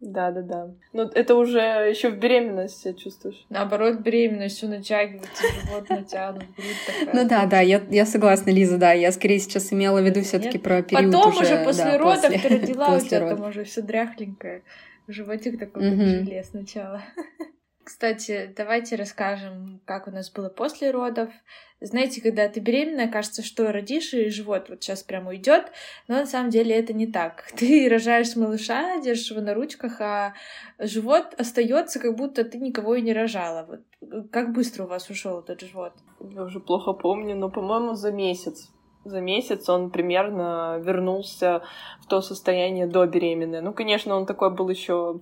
Да, 0.02 0.32
да, 0.32 0.42
да. 0.42 0.70
Ну, 0.92 1.02
это 1.14 1.36
уже 1.36 1.60
еще 1.60 2.10
в 2.10 2.18
беременности 2.18 2.92
чувствуешь. 2.92 3.46
Наоборот, 3.48 4.00
беременность 4.00 4.56
все 4.56 4.66
натягивается, 4.66 5.44
живот 5.64 5.88
натянут, 5.88 6.44
грудь 6.56 6.76
такая. 6.84 7.14
Ну 7.14 7.28
да, 7.28 7.46
да, 7.46 7.60
я, 7.60 7.80
я 7.88 8.04
согласна, 8.04 8.50
Лиза, 8.50 8.78
да. 8.78 8.92
Я 8.92 9.12
скорее 9.12 9.38
сейчас 9.38 9.72
имела 9.72 10.00
в 10.00 10.04
виду 10.04 10.22
все-таки 10.22 10.58
про 10.58 10.82
период 10.82 11.14
Потом 11.14 11.30
уже, 11.30 11.54
уже 11.54 11.64
после 11.64 11.84
да, 11.84 11.98
родов 11.98 12.20
после, 12.20 12.38
ты 12.38 12.48
родила, 12.48 12.88
у 12.96 13.00
тебя 13.00 13.28
там 13.28 13.44
уже 13.44 13.62
все 13.62 13.80
дряхленькое. 13.80 14.64
Животик 15.06 15.60
такой, 15.60 15.90
как 15.90 16.00
желе 16.00 16.42
сначала. 16.42 17.02
Кстати, 17.84 18.52
давайте 18.56 18.96
расскажем, 18.96 19.80
как 19.84 20.06
у 20.06 20.10
нас 20.10 20.30
было 20.30 20.48
после 20.48 20.90
родов. 20.90 21.30
Знаете, 21.80 22.22
когда 22.22 22.48
ты 22.48 22.60
беременная, 22.60 23.08
кажется, 23.08 23.42
что 23.42 23.72
родишь, 23.72 24.14
и 24.14 24.30
живот 24.30 24.68
вот 24.68 24.82
сейчас 24.82 25.02
прям 25.02 25.26
уйдет, 25.26 25.72
но 26.06 26.14
на 26.14 26.26
самом 26.26 26.50
деле 26.50 26.76
это 26.76 26.92
не 26.92 27.08
так. 27.08 27.50
Ты 27.56 27.88
рожаешь 27.88 28.36
малыша, 28.36 29.00
держишь 29.00 29.32
его 29.32 29.40
на 29.40 29.52
ручках, 29.54 30.00
а 30.00 30.34
живот 30.78 31.34
остается, 31.38 31.98
как 31.98 32.14
будто 32.16 32.44
ты 32.44 32.58
никого 32.58 32.94
и 32.94 33.02
не 33.02 33.12
рожала. 33.12 33.66
Вот 33.68 34.30
как 34.30 34.52
быстро 34.52 34.84
у 34.84 34.86
вас 34.86 35.10
ушел 35.10 35.40
этот 35.40 35.60
живот? 35.60 35.92
Я 36.20 36.44
уже 36.44 36.60
плохо 36.60 36.92
помню, 36.92 37.34
но, 37.34 37.50
по-моему, 37.50 37.94
за 37.94 38.12
месяц 38.12 38.70
за 39.04 39.20
месяц 39.20 39.68
он 39.68 39.90
примерно 39.90 40.78
вернулся 40.78 41.62
в 42.00 42.06
то 42.06 42.20
состояние 42.20 42.86
до 42.86 43.04
беременной. 43.06 43.60
Ну, 43.60 43.72
конечно, 43.72 44.14
он 44.14 44.26
такой 44.26 44.54
был 44.54 44.68
еще 44.68 45.20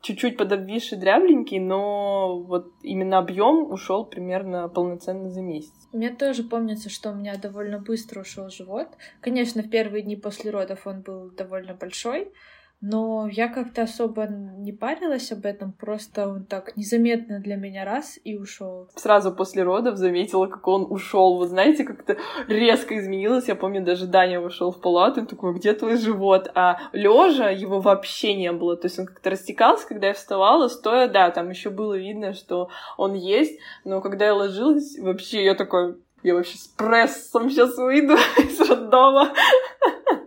чуть-чуть 0.00 0.36
подобвисший, 0.36 0.98
дрябленький, 0.98 1.58
но 1.58 2.40
вот 2.40 2.72
именно 2.82 3.18
объем 3.18 3.70
ушел 3.72 4.04
примерно 4.04 4.68
полноценно 4.68 5.30
за 5.30 5.42
месяц. 5.42 5.72
Мне 5.92 6.10
тоже 6.10 6.44
помнится, 6.44 6.90
что 6.90 7.10
у 7.10 7.14
меня 7.14 7.36
довольно 7.36 7.78
быстро 7.78 8.20
ушел 8.20 8.48
живот. 8.48 8.88
Конечно, 9.20 9.62
в 9.62 9.70
первые 9.70 10.02
дни 10.02 10.16
после 10.16 10.50
родов 10.50 10.86
он 10.86 11.02
был 11.02 11.30
довольно 11.30 11.74
большой, 11.74 12.32
но 12.80 13.28
я 13.28 13.48
как-то 13.48 13.82
особо 13.82 14.26
не 14.26 14.72
парилась 14.72 15.32
об 15.32 15.46
этом, 15.46 15.72
просто 15.72 16.28
он 16.28 16.44
так 16.44 16.76
незаметно 16.76 17.40
для 17.40 17.56
меня 17.56 17.84
раз 17.84 18.18
и 18.24 18.36
ушел. 18.36 18.88
Сразу 18.94 19.32
после 19.32 19.62
родов 19.62 19.96
заметила, 19.96 20.46
как 20.46 20.66
он 20.68 20.86
ушел. 20.90 21.38
Вы 21.38 21.46
знаете, 21.46 21.84
как-то 21.84 22.16
резко 22.46 22.98
изменилось. 22.98 23.48
Я 23.48 23.54
помню, 23.54 23.82
даже 23.82 24.06
Даня 24.06 24.40
вышел 24.40 24.70
в 24.70 24.80
палату 24.80 25.22
и 25.22 25.26
такой, 25.26 25.54
где 25.54 25.72
твой 25.72 25.96
живот? 25.96 26.50
А 26.54 26.78
лежа 26.92 27.48
его 27.48 27.80
вообще 27.80 28.34
не 28.34 28.52
было. 28.52 28.76
То 28.76 28.86
есть 28.86 28.98
он 28.98 29.06
как-то 29.06 29.30
растекался, 29.30 29.88
когда 29.88 30.08
я 30.08 30.14
вставала, 30.14 30.68
стоя, 30.68 31.08
да, 31.08 31.30
там 31.30 31.50
еще 31.50 31.70
было 31.70 31.96
видно, 31.96 32.34
что 32.34 32.68
он 32.96 33.14
есть, 33.14 33.58
но 33.84 34.00
когда 34.00 34.26
я 34.26 34.34
ложилась, 34.34 34.98
вообще 34.98 35.44
я 35.44 35.54
такой, 35.54 35.96
я 36.22 36.34
вообще 36.34 36.56
с 36.56 36.66
прессом 36.66 37.50
сейчас 37.50 37.76
выйду 37.76 38.14
из 38.38 38.60
роддома. 38.60 39.32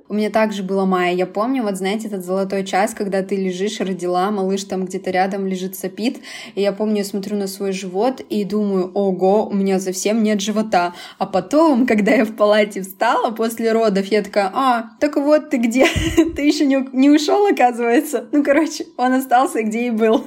У 0.09 0.13
меня 0.13 0.29
также 0.29 0.63
было 0.63 0.85
мая. 0.85 1.13
Я 1.13 1.25
помню, 1.25 1.63
вот 1.63 1.75
знаете, 1.75 2.07
этот 2.07 2.23
золотой 2.23 2.63
час, 2.63 2.93
когда 2.93 3.23
ты 3.23 3.35
лежишь, 3.35 3.79
родила, 3.81 4.31
малыш 4.31 4.63
там 4.63 4.85
где-то 4.85 5.11
рядом 5.11 5.45
лежит, 5.45 5.75
сопит. 5.75 6.19
И 6.55 6.61
я 6.61 6.71
помню, 6.71 6.99
я 6.99 7.03
смотрю 7.03 7.35
на 7.35 7.47
свой 7.47 7.73
живот 7.73 8.21
и 8.21 8.45
думаю, 8.45 8.89
ого, 8.93 9.45
у 9.45 9.53
меня 9.53 9.79
совсем 9.79 10.23
нет 10.23 10.39
живота. 10.39 10.93
А 11.17 11.25
потом, 11.25 11.85
когда 11.85 12.13
я 12.13 12.25
в 12.25 12.35
палате 12.35 12.83
встала 12.83 13.31
после 13.31 13.73
родов, 13.73 14.05
я 14.05 14.21
такая, 14.21 14.49
а, 14.53 14.91
так 14.99 15.17
вот 15.17 15.49
ты 15.49 15.57
где? 15.57 15.85
ты 16.35 16.41
еще 16.41 16.65
не, 16.65 16.87
не 16.93 17.09
ушел, 17.09 17.45
оказывается. 17.45 18.27
Ну, 18.31 18.43
короче, 18.43 18.85
он 18.95 19.13
остался 19.13 19.61
где 19.63 19.87
и 19.87 19.91
был. 19.91 20.25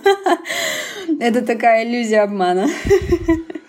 Это 1.21 1.41
такая 1.41 1.87
иллюзия 1.87 2.21
обмана. 2.21 2.69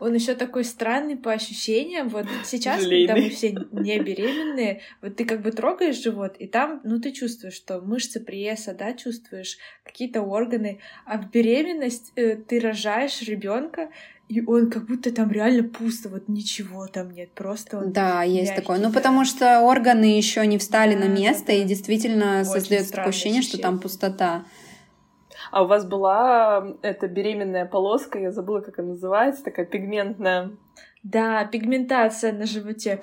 Он 0.00 0.14
еще 0.14 0.34
такой 0.34 0.64
странный 0.64 1.16
по 1.16 1.32
ощущениям. 1.32 2.08
Вот 2.08 2.26
сейчас, 2.44 2.82
Желейный. 2.82 3.06
когда 3.06 3.22
мы 3.22 3.30
все 3.30 3.50
не 3.72 3.98
беременные, 3.98 4.80
вот 5.02 5.16
ты 5.16 5.24
как 5.24 5.42
бы 5.42 5.50
трогаешь 5.52 6.02
живот, 6.02 6.36
и 6.38 6.46
там, 6.46 6.80
ну, 6.84 7.00
ты 7.00 7.12
чувствуешь, 7.12 7.54
что 7.54 7.80
мышцы 7.80 8.20
пресса, 8.20 8.74
да, 8.74 8.92
чувствуешь 8.94 9.58
какие-то 9.84 10.22
органы. 10.22 10.80
А 11.04 11.18
в 11.18 11.30
беременность 11.30 12.12
э, 12.16 12.36
ты 12.36 12.60
рожаешь 12.60 13.22
ребенка, 13.22 13.90
и 14.28 14.42
он 14.44 14.70
как 14.70 14.86
будто 14.86 15.12
там 15.12 15.30
реально 15.30 15.62
пусто, 15.68 16.08
вот 16.08 16.28
ничего 16.28 16.88
там 16.88 17.12
нет, 17.12 17.30
просто 17.30 17.78
он 17.78 17.92
Да, 17.92 18.22
есть 18.24 18.56
такое. 18.56 18.78
Ну, 18.78 18.92
потому 18.92 19.24
что 19.24 19.60
органы 19.60 20.16
еще 20.16 20.44
не 20.46 20.58
встали 20.58 20.94
Да, 20.94 21.00
на 21.00 21.08
место, 21.08 21.46
да, 21.48 21.52
и 21.52 21.62
да. 21.62 21.68
действительно 21.68 22.40
Очень 22.40 22.44
создается 22.46 22.68
такое 22.70 22.84
странное 22.88 23.08
ощущение, 23.10 23.42
что 23.42 23.58
там 23.58 23.74
ощущение. 23.74 23.82
пустота. 23.82 24.44
А 25.50 25.62
у 25.62 25.66
вас 25.66 25.86
была 25.86 26.66
эта 26.82 27.08
беременная 27.08 27.66
полоска, 27.66 28.18
я 28.18 28.30
забыла, 28.30 28.60
как 28.60 28.78
она 28.78 28.90
называется, 28.90 29.44
такая 29.44 29.66
пигментная. 29.66 30.50
Да, 31.02 31.44
пигментация 31.44 32.32
на 32.32 32.46
животе. 32.46 33.00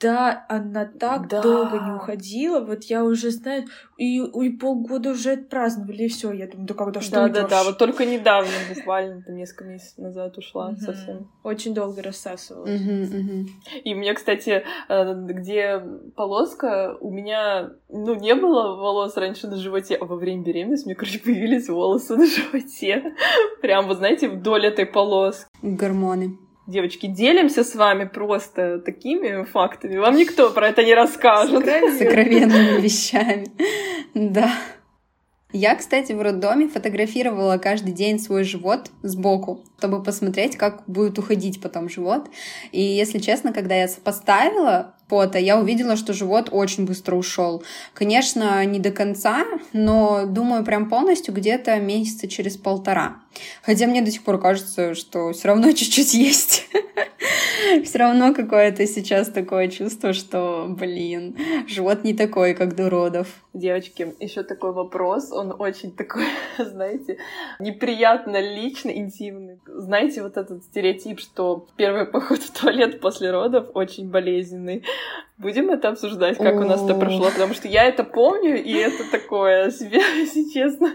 Да, 0.00 0.44
она 0.48 0.84
так 0.84 1.28
Да. 1.28 1.40
долго 1.40 1.78
не 1.78 1.90
уходила. 1.90 2.60
Вот 2.60 2.84
я 2.84 3.02
уже 3.04 3.30
знаю, 3.30 3.64
и, 3.96 4.18
и 4.18 4.50
полгода 4.50 5.10
уже 5.10 5.32
отпраздновали, 5.32 6.04
и 6.04 6.08
все. 6.08 6.32
Я 6.32 6.46
думаю, 6.48 6.66
да 6.66 6.74
когда 6.74 7.00
что 7.00 7.12
Да, 7.12 7.28
да, 7.28 7.48
да. 7.48 7.64
Вот 7.64 7.78
только 7.78 8.04
недавно, 8.04 8.50
буквально 8.68 9.22
там 9.22 9.36
несколько 9.36 9.64
месяцев 9.64 9.96
назад 9.98 10.36
ушла 10.36 10.70
Мгм. 10.70 10.80
совсем. 10.80 11.28
Очень 11.42 11.72
долго 11.74 12.02
рассасывалась. 12.02 12.78
Мгм, 12.80 13.02
мгм. 13.02 13.46
И 13.84 13.94
меня, 13.94 14.14
кстати, 14.14 14.64
э, 14.88 15.14
где 15.14 15.82
полоска, 16.14 16.96
у 17.00 17.10
меня, 17.10 17.70
ну, 17.88 18.14
не 18.14 18.34
было 18.34 18.76
волос 18.76 19.16
раньше 19.16 19.46
на 19.48 19.56
животе, 19.56 19.96
а 19.96 20.04
во 20.04 20.16
время 20.16 20.42
беременности 20.42 20.84
у 20.84 20.88
меня, 20.88 20.96
короче, 20.96 21.20
появились 21.20 21.68
волосы 21.68 22.16
на 22.16 22.26
животе. 22.26 23.14
Прям, 23.62 23.86
вот 23.86 23.96
знаете, 23.98 24.28
вдоль 24.28 24.66
этой 24.66 24.84
полоски. 24.84 25.46
Гормоны. 25.62 26.38
Девочки, 26.66 27.06
делимся 27.06 27.62
с 27.62 27.74
вами 27.76 28.04
просто 28.04 28.80
такими 28.80 29.44
фактами. 29.44 29.98
Вам 29.98 30.16
никто 30.16 30.50
про 30.50 30.68
это 30.68 30.82
не 30.84 30.94
расскажет. 30.94 31.64
сокровенными 31.98 32.80
вещами. 32.80 33.46
Да. 34.14 34.50
Я, 35.52 35.76
кстати, 35.76 36.12
в 36.12 36.20
роддоме 36.20 36.68
фотографировала 36.68 37.56
каждый 37.58 37.92
день 37.92 38.18
свой 38.18 38.42
живот 38.42 38.90
сбоку, 39.02 39.64
чтобы 39.78 40.02
посмотреть, 40.02 40.56
как 40.56 40.82
будет 40.86 41.18
уходить 41.18 41.60
потом 41.60 41.88
живот. 41.88 42.28
И, 42.72 42.80
если 42.80 43.18
честно, 43.18 43.52
когда 43.52 43.74
я 43.74 43.88
сопоставила 43.88 44.94
фото, 45.08 45.38
я 45.38 45.58
увидела, 45.58 45.96
что 45.96 46.12
живот 46.12 46.48
очень 46.50 46.86
быстро 46.86 47.16
ушел. 47.16 47.62
Конечно, 47.94 48.64
не 48.64 48.80
до 48.80 48.90
конца, 48.90 49.44
но, 49.72 50.26
думаю, 50.26 50.64
прям 50.64 50.88
полностью 50.88 51.34
где-то 51.34 51.78
месяца 51.78 52.28
через 52.28 52.56
полтора. 52.56 53.18
Хотя 53.62 53.86
мне 53.86 54.02
до 54.02 54.10
сих 54.10 54.24
пор 54.24 54.40
кажется, 54.40 54.94
что 54.94 55.32
все 55.32 55.48
равно 55.48 55.72
чуть-чуть 55.72 56.14
есть. 56.14 56.68
Все 57.84 57.98
равно 57.98 58.32
какое-то 58.32 58.86
сейчас 58.86 59.28
такое 59.28 59.68
чувство, 59.68 60.12
что, 60.12 60.66
блин, 60.68 61.36
живот 61.66 62.04
не 62.04 62.14
такой, 62.14 62.54
как 62.54 62.76
до 62.76 62.88
родов. 62.88 63.28
Девочки, 63.52 64.14
еще 64.20 64.42
такой 64.42 64.72
вопрос, 64.72 65.32
он 65.32 65.54
очень 65.58 65.92
такой, 65.92 66.24
знаете, 66.58 67.18
неприятно 67.58 68.40
личный, 68.40 68.98
интимный. 68.98 69.58
Знаете, 69.66 70.22
вот 70.22 70.36
этот 70.36 70.64
стереотип, 70.64 71.20
что 71.20 71.66
первый 71.76 72.06
поход 72.12 72.38
в 72.38 72.60
туалет 72.60 73.00
после 73.00 73.30
родов 73.30 73.70
очень 73.74 74.10
болезненный. 74.10 74.84
Будем 75.38 75.68
это 75.68 75.90
обсуждать, 75.90 76.38
как 76.38 76.54
у 76.56 76.64
нас 76.64 76.82
это 76.82 76.94
прошло, 76.94 77.30
потому 77.30 77.52
что 77.52 77.68
я 77.68 77.84
это 77.84 78.04
помню, 78.04 78.62
и 78.62 78.72
это 78.72 79.04
такое 79.10 79.70
себе, 79.70 80.00
если 80.18 80.48
честно. 80.48 80.94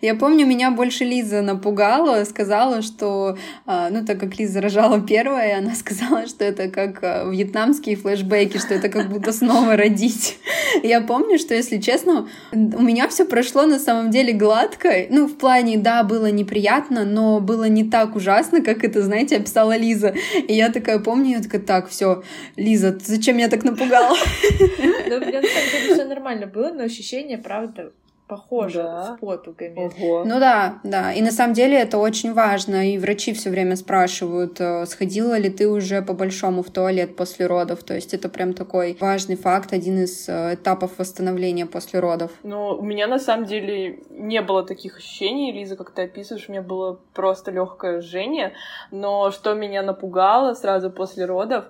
Я 0.00 0.14
помню, 0.14 0.46
меня 0.46 0.70
больше 0.70 1.04
Лиза 1.04 1.40
напугала, 1.40 2.24
сказала, 2.24 2.82
что, 2.82 3.38
а, 3.66 3.88
ну, 3.90 4.04
так 4.04 4.18
как 4.20 4.38
Лиза 4.38 4.60
рожала 4.60 5.00
первая, 5.00 5.58
она 5.58 5.74
сказала, 5.74 6.26
что 6.26 6.44
это 6.44 6.68
как 6.68 7.02
а, 7.02 7.24
вьетнамские 7.30 7.96
флешбеки, 7.96 8.58
что 8.58 8.74
это 8.74 8.88
как 8.88 9.08
будто 9.08 9.32
снова 9.32 9.76
родить. 9.76 10.38
Я 10.82 11.00
помню, 11.00 11.38
что, 11.38 11.54
если 11.54 11.78
честно, 11.78 12.28
у 12.52 12.82
меня 12.82 13.08
все 13.08 13.24
прошло 13.24 13.66
на 13.66 13.78
самом 13.78 14.10
деле 14.10 14.32
гладко. 14.32 15.06
Ну, 15.08 15.26
в 15.26 15.36
плане, 15.36 15.78
да, 15.78 16.02
было 16.02 16.30
неприятно, 16.30 17.04
но 17.04 17.40
было 17.40 17.68
не 17.68 17.84
так 17.84 18.16
ужасно, 18.16 18.62
как 18.62 18.84
это, 18.84 19.02
знаете, 19.02 19.36
описала 19.36 19.76
Лиза. 19.76 20.14
И 20.48 20.54
я 20.54 20.70
такая 20.70 20.98
помню, 20.98 21.36
я 21.36 21.42
такая, 21.42 21.62
так, 21.62 21.88
все, 21.88 22.22
Лиза, 22.56 22.98
ты 23.34 23.38
меня 23.38 23.48
так 23.48 23.64
напугала? 23.64 24.16
Да, 25.08 25.16
у 25.16 25.20
меня 25.20 25.40
на 25.40 25.48
самом 25.48 25.70
деле 25.70 25.94
все 25.94 26.04
нормально 26.04 26.46
было, 26.46 26.72
но 26.72 26.84
ощущение, 26.84 27.36
правда, 27.36 27.92
похоже 28.26 28.82
Да. 28.82 29.16
с 29.16 29.20
фотогами. 29.20 29.90
Ого. 29.98 30.24
Ну 30.24 30.40
да, 30.40 30.80
да. 30.82 31.12
И 31.12 31.20
на 31.22 31.30
самом 31.30 31.54
деле 31.54 31.78
это 31.78 31.98
очень 31.98 32.32
важно. 32.32 32.90
И 32.90 32.98
врачи 32.98 33.32
все 33.32 33.50
время 33.50 33.76
спрашивают, 33.76 34.60
э, 34.60 34.86
сходила 34.86 35.36
ли 35.38 35.50
ты 35.50 35.68
уже 35.68 36.02
по 36.02 36.14
большому 36.14 36.62
в 36.62 36.70
туалет 36.70 37.16
после 37.16 37.46
родов. 37.46 37.82
То 37.84 37.94
есть 37.94 38.14
это 38.14 38.28
прям 38.28 38.54
такой 38.54 38.96
важный 39.00 39.36
факт, 39.36 39.72
один 39.72 40.02
из 40.02 40.28
э, 40.28 40.54
этапов 40.54 40.98
восстановления 40.98 41.66
после 41.66 42.00
родов. 42.00 42.30
Но 42.42 42.76
у 42.76 42.82
меня 42.82 43.06
на 43.06 43.18
самом 43.18 43.44
деле 43.46 44.00
не 44.10 44.40
было 44.42 44.64
таких 44.64 44.96
ощущений, 44.96 45.52
Лиза, 45.52 45.76
как 45.76 45.90
ты 45.90 46.02
описываешь, 46.02 46.48
у 46.48 46.52
меня 46.52 46.62
было 46.62 46.98
просто 47.12 47.50
легкое 47.50 48.00
жжение. 48.00 48.52
Но 48.90 49.30
что 49.30 49.54
меня 49.54 49.82
напугало 49.82 50.54
сразу 50.54 50.90
после 50.90 51.26
родов, 51.26 51.64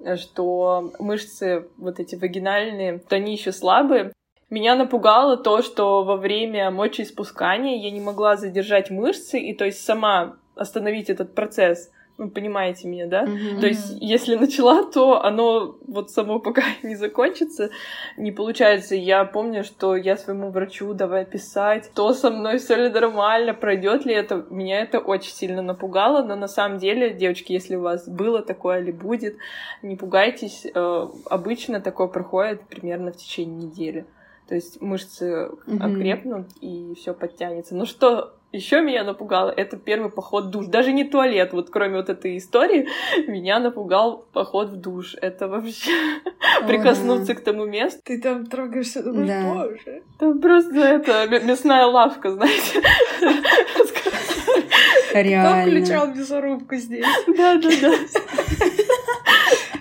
э, 0.00 0.16
что 0.16 0.92
мышцы 0.98 1.68
вот 1.78 2.00
эти 2.00 2.16
вагинальные, 2.16 2.98
то 2.98 3.16
они 3.16 3.32
еще 3.32 3.52
слабые. 3.52 4.12
Меня 4.50 4.74
напугало 4.74 5.36
то, 5.36 5.62
что 5.62 6.02
во 6.02 6.16
время 6.16 6.70
мочеиспускания 6.72 7.78
я 7.78 7.90
не 7.92 8.00
могла 8.00 8.36
задержать 8.36 8.90
мышцы 8.90 9.38
и 9.38 9.54
то 9.54 9.64
есть 9.64 9.84
сама 9.84 10.36
остановить 10.56 11.08
этот 11.08 11.34
процесс. 11.34 11.90
Ну, 12.18 12.28
понимаете 12.28 12.86
меня, 12.86 13.06
да? 13.06 13.22
Мгм. 13.22 13.60
То 13.60 13.66
есть, 13.66 13.96
если 13.98 14.34
начала, 14.34 14.84
то 14.84 15.24
оно 15.24 15.78
вот 15.86 16.10
само 16.10 16.38
пока 16.38 16.62
не 16.82 16.94
закончится, 16.94 17.70
не 18.18 18.30
получается. 18.30 18.94
Я 18.94 19.24
помню, 19.24 19.64
что 19.64 19.96
я 19.96 20.18
своему 20.18 20.50
врачу 20.50 20.92
давай 20.92 21.24
писать, 21.24 21.90
то 21.94 22.12
со 22.12 22.30
мной 22.30 22.58
все 22.58 22.74
ли 22.74 22.90
нормально, 22.90 23.54
пройдет 23.54 24.04
ли 24.04 24.12
это. 24.12 24.44
Меня 24.50 24.82
это 24.82 24.98
очень 24.98 25.32
сильно 25.32 25.62
напугало, 25.62 26.22
но 26.22 26.36
на 26.36 26.48
самом 26.48 26.76
деле, 26.76 27.14
девочки, 27.14 27.52
если 27.52 27.76
у 27.76 27.80
вас 27.80 28.06
было 28.06 28.42
такое 28.42 28.80
или 28.80 28.92
будет, 28.92 29.36
не 29.80 29.96
пугайтесь. 29.96 30.66
Э, 30.74 31.08
Обычно 31.24 31.80
такое 31.80 32.08
проходит 32.08 32.60
примерно 32.68 33.12
в 33.12 33.16
течение 33.16 33.68
недели. 33.68 34.04
То 34.50 34.56
есть 34.56 34.80
мышцы 34.82 35.48
Мгм. 35.66 35.80
окрепнут 35.96 36.46
и 36.60 36.92
все 36.98 37.14
подтянется. 37.14 37.76
Но 37.76 37.86
что 37.86 38.34
еще 38.50 38.80
меня 38.82 39.04
напугало, 39.04 39.48
это 39.50 39.76
первый 39.76 40.10
поход 40.10 40.46
в 40.46 40.50
душ. 40.50 40.66
Даже 40.66 40.92
не 40.92 41.04
туалет, 41.04 41.52
вот 41.52 41.70
кроме 41.70 41.98
вот 41.98 42.08
этой 42.08 42.36
истории, 42.36 42.88
меня 43.28 43.60
напугал 43.60 44.26
поход 44.32 44.70
в 44.70 44.76
душ. 44.76 45.14
Это 45.22 45.46
вообще 45.46 45.92
О, 46.62 46.66
прикоснуться 46.66 47.32
да. 47.32 47.40
к 47.40 47.44
тому 47.44 47.64
месту. 47.66 48.00
Ты 48.04 48.20
там 48.20 48.44
трогаешься, 48.46 49.04
думаешь, 49.04 49.28
Да. 49.28 49.54
боже. 49.54 50.02
Там 50.18 50.40
просто 50.40 50.74
это 50.80 51.28
мясная 51.44 51.86
лавка, 51.86 52.32
знаете. 52.32 52.82
Кто 55.10 55.20
Реально. 55.20 55.62
включал 55.62 56.08
мясорубку 56.08 56.74
здесь? 56.74 57.06
Да, 57.36 57.54
да, 57.56 57.68
да. 57.82 57.92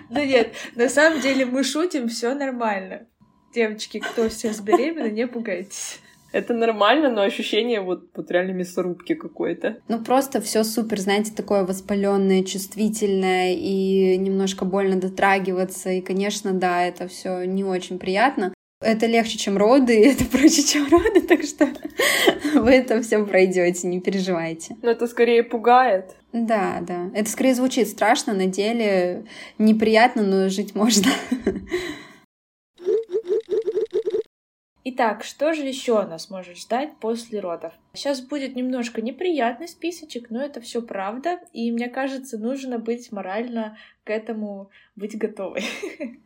Да 0.09 0.25
нет, 0.25 0.53
на 0.75 0.89
самом 0.89 1.21
деле 1.21 1.45
мы 1.45 1.63
шутим, 1.63 2.07
все 2.07 2.33
нормально. 2.33 3.05
Девочки, 3.53 3.99
кто 3.99 4.29
сейчас 4.29 4.59
беременна, 4.61 5.09
не 5.09 5.27
пугайтесь. 5.27 5.99
Это 6.31 6.53
нормально, 6.53 7.09
но 7.09 7.23
ощущение 7.23 7.81
вот, 7.81 8.03
вот 8.15 8.29
реально 8.29 8.51
мясорубки 8.51 9.15
какой-то. 9.15 9.77
Ну, 9.87 10.03
просто 10.03 10.41
все 10.41 10.63
супер, 10.63 10.99
знаете, 10.99 11.31
такое 11.35 11.65
воспаленное, 11.65 12.43
чувствительное 12.43 13.53
и 13.55 14.15
немножко 14.17 14.65
больно 14.65 14.97
дотрагиваться. 14.97 15.89
И, 15.89 16.01
конечно, 16.01 16.53
да, 16.53 16.85
это 16.85 17.07
все 17.07 17.45
не 17.45 17.63
очень 17.63 17.97
приятно. 17.97 18.53
Это 18.81 19.07
легче, 19.07 19.37
чем 19.37 19.57
роды, 19.57 19.99
и 19.99 20.05
это 20.09 20.23
проще, 20.25 20.63
чем 20.63 20.87
роды, 20.87 21.21
так 21.21 21.43
что 21.43 21.67
вы 22.59 22.71
это 22.71 23.01
все 23.01 23.25
пройдете, 23.25 23.87
не 23.87 23.99
переживайте. 23.99 24.77
Но 24.83 24.91
это 24.91 25.07
скорее 25.07 25.43
пугает. 25.43 26.15
Да, 26.31 26.77
да. 26.81 27.09
Это 27.15 27.29
скорее 27.29 27.55
звучит 27.55 27.89
страшно, 27.89 28.33
на 28.33 28.45
деле 28.45 29.25
неприятно, 29.57 30.21
но 30.21 30.49
жить 30.49 30.75
можно. 30.75 31.11
Итак, 34.91 35.23
что 35.23 35.53
же 35.53 35.61
еще 35.61 36.01
нас 36.01 36.31
может 36.31 36.57
ждать 36.57 36.97
после 36.99 37.39
родов? 37.39 37.73
Сейчас 37.93 38.21
будет 38.21 38.55
немножко 38.55 39.03
неприятный 39.03 39.67
списочек, 39.67 40.31
но 40.31 40.41
это 40.41 40.61
все 40.61 40.81
правда, 40.81 41.39
и 41.53 41.71
мне 41.71 41.89
кажется, 41.89 42.39
нужно 42.39 42.79
быть 42.79 43.11
морально 43.11 43.77
к 44.03 44.09
этому 44.09 44.71
быть 44.95 45.15
готовой. 45.15 45.61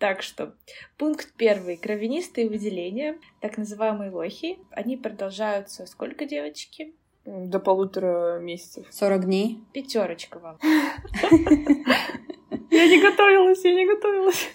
Так 0.00 0.22
что, 0.22 0.56
пункт 0.96 1.32
первый. 1.36 1.76
Кровянистые 1.76 2.48
выделения, 2.48 3.18
так 3.40 3.56
называемые 3.56 4.10
лохи, 4.10 4.58
они 4.72 4.96
продолжаются 4.96 5.86
сколько, 5.86 6.24
девочки? 6.24 6.94
До 7.24 7.60
полутора 7.60 8.40
месяцев. 8.40 8.86
40 8.90 9.26
дней. 9.26 9.60
Пятерочка 9.72 10.40
вам. 10.40 10.58
Я 12.70 12.86
не 12.86 13.00
готовилась, 13.00 13.64
я 13.64 13.72
не 13.72 13.86
готовилась. 13.86 14.48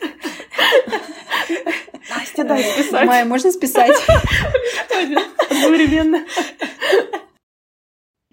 Настя, 2.10 2.44
дай 2.44 2.64
списать. 2.64 3.06
Майя, 3.08 3.26
можно 3.26 3.52
списать? 3.52 3.96
Одновременно. 5.50 6.24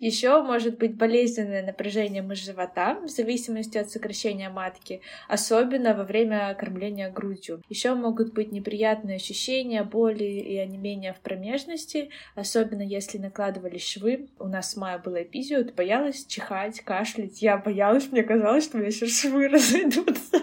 Еще 0.00 0.42
может 0.42 0.78
быть 0.78 0.96
болезненное 0.96 1.62
напряжение 1.62 2.22
мышц 2.22 2.46
живота 2.46 2.98
в 3.02 3.08
зависимости 3.08 3.76
от 3.76 3.90
сокращения 3.90 4.48
матки, 4.48 5.02
особенно 5.28 5.92
во 5.92 6.04
время 6.04 6.54
кормления 6.58 7.10
грудью. 7.10 7.62
Еще 7.68 7.94
могут 7.94 8.32
быть 8.32 8.50
неприятные 8.50 9.16
ощущения, 9.16 9.84
боли 9.84 10.24
и 10.24 10.56
онемения 10.56 11.12
в 11.12 11.20
промежности, 11.20 12.08
особенно 12.34 12.80
если 12.80 13.18
накладывались 13.18 13.86
швы. 13.86 14.28
У 14.38 14.48
нас 14.48 14.72
с 14.72 14.76
Майей 14.76 15.02
было 15.02 15.22
эпизио, 15.22 15.64
боялась 15.76 16.24
чихать, 16.24 16.80
кашлять. 16.80 17.42
Я 17.42 17.58
боялась, 17.58 18.10
мне 18.10 18.22
казалось, 18.22 18.64
что 18.64 18.78
у 18.78 18.80
меня 18.80 18.90
сейчас 18.90 19.20
швы 19.20 19.48
разойдутся. 19.52 20.40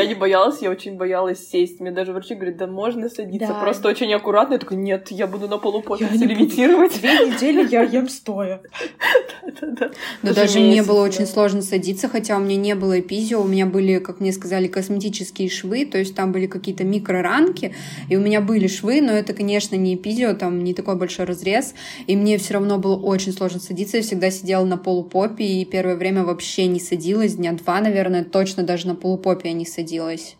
Я 0.00 0.06
не 0.06 0.14
боялась, 0.14 0.62
я 0.62 0.70
очень 0.70 0.96
боялась 0.96 1.48
сесть. 1.48 1.80
Мне 1.80 1.90
даже 1.90 2.12
врачи 2.12 2.34
говорят, 2.34 2.56
да 2.56 2.66
можно 2.66 3.08
садиться, 3.08 3.48
да. 3.48 3.60
просто 3.60 3.88
очень 3.88 4.12
аккуратно. 4.14 4.54
Я 4.54 4.58
такой, 4.58 4.76
нет, 4.78 5.10
я 5.10 5.26
буду 5.26 5.46
на 5.46 5.58
полупоперце 5.58 6.24
левитировать. 6.24 6.98
Две 7.00 7.12
недели 7.28 7.68
я 7.70 7.82
ем 7.82 8.08
стоя. 8.08 8.62
Но 10.22 10.34
даже 10.34 10.58
мне 10.60 10.82
было 10.82 11.02
очень 11.02 11.26
сложно 11.26 11.62
садиться, 11.62 12.08
хотя 12.08 12.36
у 12.36 12.40
меня 12.40 12.56
не 12.56 12.74
было 12.74 13.00
эпизио, 13.00 13.40
у 13.42 13.46
меня 13.46 13.66
были, 13.66 13.98
как 13.98 14.20
мне 14.20 14.32
сказали, 14.32 14.68
косметические 14.68 15.48
швы, 15.50 15.84
то 15.84 15.98
есть 15.98 16.14
там 16.14 16.32
были 16.32 16.46
какие-то 16.46 16.84
микроранки, 16.84 17.74
и 18.08 18.16
у 18.16 18.20
меня 18.20 18.40
были 18.40 18.66
швы, 18.66 19.00
но 19.00 19.12
это, 19.12 19.32
конечно, 19.32 19.76
не 19.76 19.94
эпизио, 19.94 20.34
там 20.34 20.62
не 20.64 20.74
такой 20.74 20.96
большой 20.96 21.26
разрез, 21.26 21.74
и 22.06 22.16
мне 22.16 22.38
все 22.38 22.54
равно 22.54 22.78
было 22.78 22.96
очень 22.96 23.32
сложно 23.32 23.60
садиться, 23.60 23.98
я 23.98 24.02
всегда 24.02 24.30
сидела 24.30 24.64
на 24.64 24.76
полупопе, 24.76 25.44
и 25.44 25.64
первое 25.64 25.96
время 25.96 26.24
вообще 26.24 26.66
не 26.66 26.80
садилась, 26.80 27.34
дня 27.34 27.52
два, 27.52 27.80
наверное, 27.80 28.24
точно 28.24 28.62
даже 28.62 28.86
на 28.86 28.94
полупопе 28.94 29.48
я 29.48 29.54
не 29.54 29.66
садилась. 29.66 29.89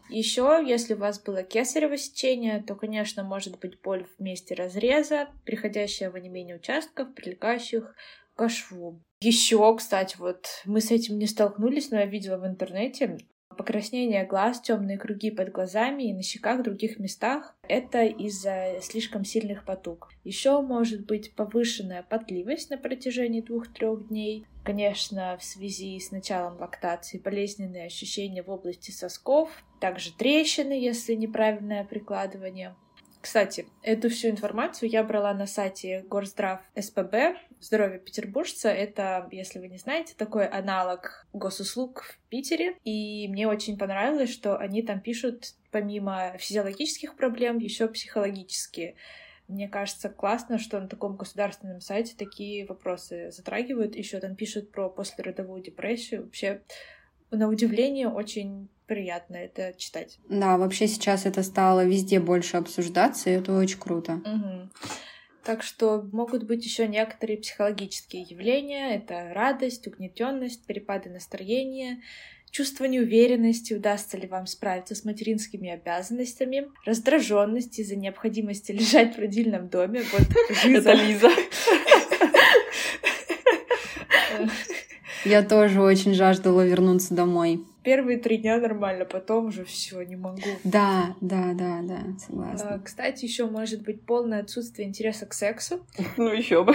Еще, 0.08 0.62
если 0.66 0.94
у 0.94 0.98
вас 0.98 1.20
было 1.20 1.42
кесарево 1.42 1.96
сечение, 1.96 2.62
то, 2.62 2.74
конечно, 2.74 3.24
может 3.24 3.58
быть 3.58 3.80
боль 3.80 4.04
в 4.04 4.22
месте 4.22 4.54
разреза, 4.54 5.28
приходящая 5.44 6.10
в 6.10 6.14
онемение 6.14 6.56
участков, 6.56 7.14
прилегающих 7.14 7.94
к 8.34 8.48
шву. 8.48 9.02
Еще, 9.20 9.76
кстати, 9.76 10.16
вот 10.18 10.46
мы 10.64 10.80
с 10.80 10.90
этим 10.90 11.18
не 11.18 11.26
столкнулись, 11.26 11.90
но 11.90 11.98
я 11.98 12.06
видела 12.06 12.38
в 12.38 12.46
интернете 12.46 13.18
покраснение 13.60 14.24
глаз, 14.24 14.58
темные 14.62 14.96
круги 14.96 15.30
под 15.30 15.52
глазами 15.52 16.04
и 16.04 16.14
на 16.14 16.22
щеках 16.22 16.60
в 16.60 16.62
других 16.62 16.98
местах. 16.98 17.54
Это 17.68 18.04
из-за 18.04 18.78
слишком 18.80 19.26
сильных 19.26 19.66
потуг. 19.66 20.08
Еще 20.24 20.62
может 20.62 21.04
быть 21.04 21.34
повышенная 21.34 22.02
потливость 22.02 22.70
на 22.70 22.78
протяжении 22.78 23.42
двух-трех 23.42 24.08
дней. 24.08 24.46
Конечно, 24.64 25.36
в 25.38 25.44
связи 25.44 26.00
с 26.00 26.10
началом 26.10 26.58
лактации 26.58 27.18
болезненные 27.18 27.84
ощущения 27.84 28.42
в 28.42 28.48
области 28.48 28.92
сосков, 28.92 29.50
также 29.78 30.14
трещины, 30.16 30.72
если 30.72 31.12
неправильное 31.12 31.84
прикладывание. 31.84 32.74
Кстати, 33.20 33.66
эту 33.82 34.08
всю 34.08 34.28
информацию 34.28 34.88
я 34.88 35.04
брала 35.04 35.34
на 35.34 35.46
сайте 35.46 36.04
Горздрав 36.08 36.60
СПБ 36.74 37.36
«Здоровье 37.60 37.98
петербуржца». 37.98 38.70
Это, 38.70 39.28
если 39.30 39.58
вы 39.58 39.68
не 39.68 39.76
знаете, 39.76 40.14
такой 40.16 40.46
аналог 40.46 41.26
госуслуг 41.34 42.04
в 42.04 42.18
Питере. 42.30 42.76
И 42.84 43.28
мне 43.28 43.46
очень 43.46 43.76
понравилось, 43.76 44.32
что 44.32 44.56
они 44.56 44.82
там 44.82 45.00
пишут 45.00 45.54
помимо 45.70 46.36
физиологических 46.38 47.14
проблем 47.14 47.58
еще 47.58 47.88
психологические. 47.88 48.94
Мне 49.48 49.68
кажется, 49.68 50.08
классно, 50.08 50.58
что 50.58 50.80
на 50.80 50.88
таком 50.88 51.16
государственном 51.16 51.80
сайте 51.80 52.14
такие 52.16 52.64
вопросы 52.66 53.30
затрагивают. 53.32 53.96
Еще 53.96 54.18
там 54.20 54.34
пишут 54.34 54.70
про 54.70 54.88
послеродовую 54.88 55.60
депрессию. 55.60 56.22
Вообще, 56.22 56.62
на 57.30 57.48
удивление, 57.48 58.08
очень 58.08 58.70
приятно 58.90 59.36
это 59.36 59.72
читать. 59.78 60.18
Да, 60.28 60.58
вообще 60.58 60.88
сейчас 60.88 61.24
это 61.24 61.44
стало 61.44 61.84
везде 61.84 62.18
больше 62.18 62.56
обсуждаться, 62.56 63.30
и 63.30 63.34
это 63.34 63.56
очень 63.56 63.78
круто. 63.78 64.14
Угу. 64.14 64.68
Так 65.44 65.62
что 65.62 66.02
могут 66.12 66.42
быть 66.42 66.64
еще 66.64 66.88
некоторые 66.88 67.38
психологические 67.38 68.22
явления. 68.22 68.96
Это 68.96 69.32
радость, 69.32 69.86
угнетенность, 69.86 70.66
перепады 70.66 71.08
настроения, 71.08 72.02
чувство 72.50 72.86
неуверенности, 72.86 73.74
удастся 73.74 74.16
ли 74.16 74.26
вам 74.26 74.48
справиться 74.48 74.96
с 74.96 75.04
материнскими 75.04 75.70
обязанностями, 75.70 76.66
раздраженность 76.84 77.78
из-за 77.78 77.94
необходимости 77.94 78.72
лежать 78.72 79.14
в 79.14 79.20
родильном 79.20 79.68
доме. 79.68 80.02
Вот 80.12 80.26
Это 80.64 80.92
Лиза. 80.94 81.30
Я 85.24 85.44
тоже 85.44 85.80
очень 85.80 86.12
жаждала 86.12 86.66
вернуться 86.66 87.14
домой. 87.14 87.64
Первые 87.82 88.18
три 88.18 88.36
дня 88.36 88.58
нормально, 88.58 89.04
потом 89.06 89.46
уже 89.46 89.64
все, 89.64 90.02
не 90.02 90.16
могу. 90.16 90.40
Да, 90.64 91.16
да, 91.20 91.52
да, 91.54 91.80
да, 91.82 92.00
согласна. 92.18 92.74
А, 92.74 92.78
кстати, 92.78 93.24
еще 93.24 93.46
может 93.46 93.82
быть 93.82 94.04
полное 94.04 94.42
отсутствие 94.42 94.86
интереса 94.86 95.26
к 95.26 95.32
сексу. 95.32 95.86
Ну 96.16 96.28
еще 96.28 96.62
бы. 96.62 96.74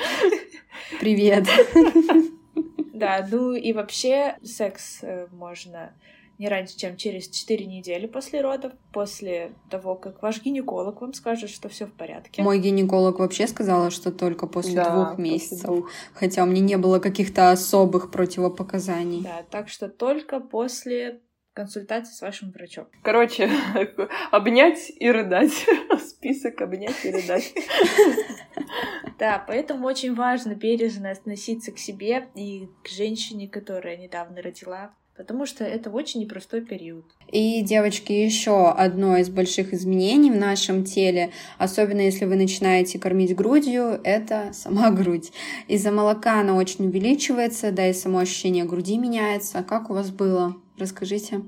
Привет. 1.00 1.46
Да, 2.92 3.26
ну 3.30 3.52
и 3.52 3.72
вообще 3.72 4.36
секс 4.42 5.00
э, 5.02 5.28
можно 5.30 5.92
не 6.38 6.48
раньше, 6.48 6.76
чем 6.76 6.96
через 6.96 7.28
4 7.28 7.66
недели 7.66 8.06
после 8.06 8.40
родов, 8.40 8.72
после 8.92 9.52
того, 9.70 9.94
как 9.94 10.22
ваш 10.22 10.42
гинеколог 10.42 11.00
вам 11.00 11.12
скажет, 11.12 11.50
что 11.50 11.68
все 11.68 11.86
в 11.86 11.92
порядке. 11.92 12.42
Мой 12.42 12.58
гинеколог 12.58 13.18
вообще 13.18 13.46
сказала, 13.46 13.90
что 13.90 14.12
только 14.12 14.46
после 14.46 14.74
да, 14.74 14.90
двух 14.90 15.18
месяцев, 15.18 15.62
после 15.62 15.80
двух. 15.80 15.90
хотя 16.14 16.42
у 16.42 16.46
меня 16.46 16.60
не 16.60 16.76
было 16.76 16.98
каких-то 16.98 17.50
особых 17.50 18.10
противопоказаний. 18.10 19.22
Да, 19.22 19.44
так 19.50 19.68
что 19.68 19.88
только 19.88 20.40
после 20.40 21.20
консультации 21.56 22.12
с 22.12 22.20
вашим 22.20 22.50
врачом. 22.50 22.86
Короче, 23.02 23.50
обнять 24.30 24.92
и 24.94 25.10
рыдать. 25.10 25.66
Список 26.06 26.60
обнять 26.60 27.04
и 27.04 27.10
рыдать. 27.10 27.52
Да, 29.18 29.42
поэтому 29.46 29.86
очень 29.86 30.14
важно 30.14 30.54
бережно 30.54 31.10
относиться 31.10 31.72
к 31.72 31.78
себе 31.78 32.28
и 32.34 32.68
к 32.84 32.88
женщине, 32.88 33.48
которая 33.48 33.96
недавно 33.96 34.42
родила 34.42 34.94
потому 35.16 35.46
что 35.46 35.64
это 35.64 35.90
очень 35.90 36.20
непростой 36.20 36.60
период. 36.60 37.04
И, 37.30 37.62
девочки, 37.62 38.12
еще 38.12 38.70
одно 38.70 39.16
из 39.16 39.28
больших 39.28 39.72
изменений 39.72 40.30
в 40.30 40.36
нашем 40.36 40.84
теле, 40.84 41.32
особенно 41.58 42.00
если 42.00 42.24
вы 42.24 42.36
начинаете 42.36 42.98
кормить 42.98 43.34
грудью, 43.34 44.00
это 44.04 44.50
сама 44.52 44.90
грудь. 44.92 45.32
Из-за 45.68 45.90
молока 45.90 46.40
она 46.40 46.54
очень 46.54 46.86
увеличивается, 46.86 47.72
да 47.72 47.88
и 47.88 47.92
само 47.92 48.18
ощущение 48.18 48.64
груди 48.64 48.98
меняется. 48.98 49.62
Как 49.62 49.90
у 49.90 49.94
вас 49.94 50.10
было? 50.10 50.56
Расскажите. 50.78 51.40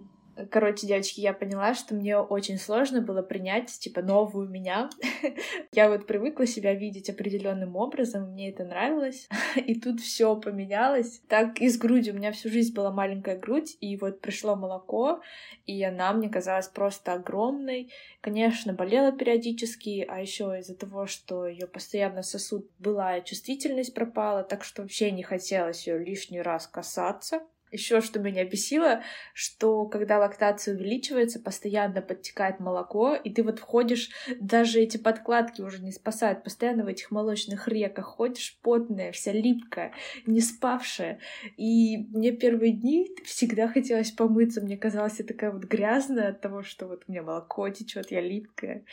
Короче, 0.50 0.86
девочки, 0.86 1.20
я 1.20 1.32
поняла, 1.32 1.74
что 1.74 1.94
мне 1.94 2.16
очень 2.16 2.58
сложно 2.58 3.00
было 3.00 3.22
принять, 3.22 3.70
типа, 3.70 4.02
новую 4.02 4.48
меня. 4.48 4.88
я 5.72 5.88
вот 5.88 6.06
привыкла 6.06 6.46
себя 6.46 6.74
видеть 6.74 7.10
определенным 7.10 7.74
образом, 7.74 8.30
мне 8.30 8.50
это 8.50 8.64
нравилось. 8.64 9.28
и 9.56 9.74
тут 9.78 10.00
все 10.00 10.36
поменялось. 10.36 11.20
Так 11.28 11.60
и 11.60 11.68
с 11.68 11.76
грудью. 11.76 12.14
У 12.14 12.16
меня 12.16 12.30
всю 12.30 12.50
жизнь 12.50 12.72
была 12.72 12.92
маленькая 12.92 13.36
грудь, 13.36 13.76
и 13.80 13.96
вот 13.96 14.20
пришло 14.20 14.54
молоко, 14.54 15.20
и 15.66 15.82
она 15.82 16.12
мне 16.12 16.28
казалась 16.28 16.68
просто 16.68 17.14
огромной. 17.14 17.92
Конечно, 18.20 18.72
болела 18.72 19.10
периодически, 19.10 20.04
а 20.08 20.20
еще 20.20 20.56
из-за 20.60 20.76
того, 20.76 21.06
что 21.06 21.46
ее 21.48 21.66
постоянно 21.66 22.22
сосуд 22.22 22.68
была, 22.78 23.20
чувствительность 23.22 23.94
пропала, 23.94 24.44
так 24.44 24.62
что 24.62 24.82
вообще 24.82 25.10
не 25.10 25.22
хотелось 25.22 25.86
ее 25.86 25.98
лишний 25.98 26.40
раз 26.40 26.68
касаться. 26.68 27.40
Еще 27.70 28.00
что 28.00 28.18
меня 28.18 28.44
бесило, 28.44 29.02
что 29.34 29.86
когда 29.86 30.18
лактация 30.18 30.74
увеличивается, 30.74 31.40
постоянно 31.40 32.00
подтекает 32.00 32.60
молоко, 32.60 33.14
и 33.14 33.30
ты 33.30 33.42
вот 33.42 33.58
входишь, 33.58 34.10
даже 34.40 34.80
эти 34.80 34.96
подкладки 34.96 35.60
уже 35.60 35.82
не 35.82 35.92
спасают, 35.92 36.44
постоянно 36.44 36.84
в 36.84 36.88
этих 36.88 37.10
молочных 37.10 37.68
реках 37.68 38.06
ходишь 38.06 38.58
потная, 38.62 39.12
вся 39.12 39.32
липкая, 39.32 39.92
не 40.26 40.40
спавшая. 40.40 41.20
И 41.56 41.98
мне 42.10 42.32
первые 42.32 42.72
дни 42.72 43.10
всегда 43.24 43.68
хотелось 43.68 44.10
помыться, 44.10 44.60
мне 44.60 44.76
казалось, 44.76 45.18
я 45.18 45.24
такая 45.24 45.50
вот 45.50 45.64
грязная 45.64 46.30
от 46.30 46.40
того, 46.40 46.62
что 46.62 46.86
вот 46.86 47.04
у 47.06 47.12
меня 47.12 47.22
молоко 47.22 47.68
течет, 47.68 48.10
я 48.10 48.20
липкая. 48.20 48.84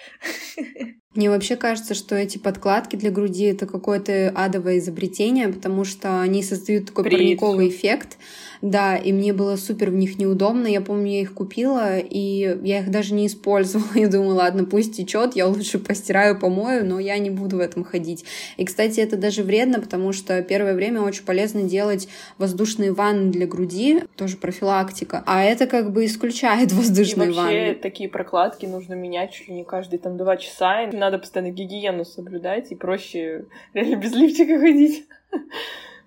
Мне 1.16 1.30
вообще 1.30 1.56
кажется, 1.56 1.94
что 1.94 2.16
эти 2.16 2.38
подкладки 2.38 2.98
для 2.98 3.10
груди 3.10 3.46
это 3.46 3.66
какое-то 3.66 4.34
адовое 4.36 4.80
изобретение, 4.80 5.48
потому 5.48 5.86
что 5.86 6.20
они 6.20 6.44
создают 6.44 6.88
такой 6.88 7.06
Привет. 7.06 7.40
парниковый 7.40 7.70
эффект. 7.70 8.18
Да, 8.66 8.98
и 8.98 9.14
мне 9.14 9.32
было 9.32 9.58
супер 9.58 9.92
в 9.92 9.94
них 9.94 10.18
неудобно. 10.18 10.66
Я 10.66 10.82
помню, 10.82 11.12
я 11.12 11.22
их 11.22 11.36
купила, 11.36 12.00
и 12.00 12.58
я 12.64 12.80
их 12.80 12.90
даже 12.90 13.14
не 13.14 13.28
использовала. 13.28 13.86
Я 13.96 14.08
думаю, 14.08 14.36
ладно, 14.36 14.66
пусть 14.66 14.98
течет, 14.98 15.36
я 15.36 15.48
лучше 15.48 15.78
постираю, 15.78 16.40
помою, 16.40 16.84
но 16.84 17.00
я 17.00 17.20
не 17.20 17.30
буду 17.30 17.58
в 17.58 17.60
этом 17.60 17.84
ходить. 17.84 18.26
И, 18.58 18.66
кстати, 18.66 19.00
это 19.00 19.18
даже 19.18 19.44
вредно, 19.44 19.80
потому 19.80 20.14
что 20.14 20.42
первое 20.42 20.74
время 20.74 21.02
очень 21.02 21.24
полезно 21.26 21.62
делать 21.62 22.08
воздушные 22.40 22.92
ванны 22.92 23.32
для 23.32 23.46
груди, 23.46 24.02
тоже 24.16 24.38
профилактика. 24.38 25.24
А 25.28 25.44
это 25.44 25.68
как 25.68 25.92
бы 25.94 26.06
исключает 26.06 26.72
воздушные 26.74 27.30
и 27.30 27.34
вообще, 27.34 27.66
ванны. 27.66 27.76
такие 27.76 28.10
прокладки 28.10 28.66
нужно 28.66 28.96
менять 28.96 29.32
чуть 29.32 29.48
ли 29.48 29.54
не 29.54 29.64
каждые 29.64 30.00
там 30.00 30.18
два 30.18 30.38
часа. 30.38 30.82
И 30.82 30.96
надо 30.96 31.20
постоянно 31.20 31.52
гигиену 31.52 32.04
соблюдать, 32.04 32.72
и 32.72 32.76
проще 32.76 33.46
реально 33.76 33.98
без 33.98 34.14
лифчика 34.14 34.60
ходить. 34.60 35.06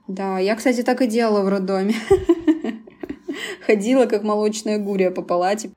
Да, 0.08 0.38
я, 0.38 0.56
кстати, 0.56 0.82
так 0.82 1.02
и 1.02 1.06
делала 1.06 1.42
в 1.42 1.48
роддоме. 1.48 1.94
Ходила, 3.66 4.06
как 4.06 4.22
молочная 4.22 4.78
гурия 4.78 5.10
по 5.10 5.22
палате. 5.22 5.70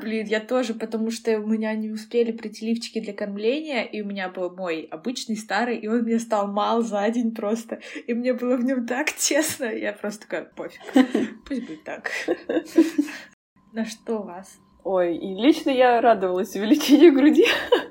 Блин, 0.00 0.26
я 0.26 0.40
тоже, 0.40 0.74
потому 0.74 1.10
что 1.10 1.38
у 1.38 1.46
меня 1.46 1.74
не 1.74 1.90
успели 1.90 2.32
прийти 2.32 2.66
лифчики 2.66 3.00
для 3.00 3.12
кормления, 3.12 3.84
и 3.84 4.00
у 4.00 4.06
меня 4.06 4.28
был 4.28 4.50
мой 4.50 4.82
обычный 4.90 5.36
старый, 5.36 5.78
и 5.78 5.86
он 5.88 6.02
мне 6.02 6.18
стал 6.18 6.46
мал 6.50 6.82
за 6.82 7.08
день 7.10 7.34
просто. 7.34 7.80
И 8.06 8.14
мне 8.14 8.32
было 8.32 8.56
в 8.56 8.64
нем 8.64 8.86
так 8.86 9.12
тесно. 9.12 9.64
Я 9.64 9.92
просто 9.92 10.22
такая, 10.22 10.44
пофиг, 10.44 10.80
пусть 11.46 11.66
будет 11.66 11.84
так. 11.84 12.10
На 13.72 13.84
что 13.84 14.22
вас? 14.22 14.58
Ой, 14.84 15.16
и 15.16 15.34
лично 15.34 15.70
я 15.70 15.98
радовалась 16.02 16.54
увеличению 16.54 17.14
груди. 17.14 17.46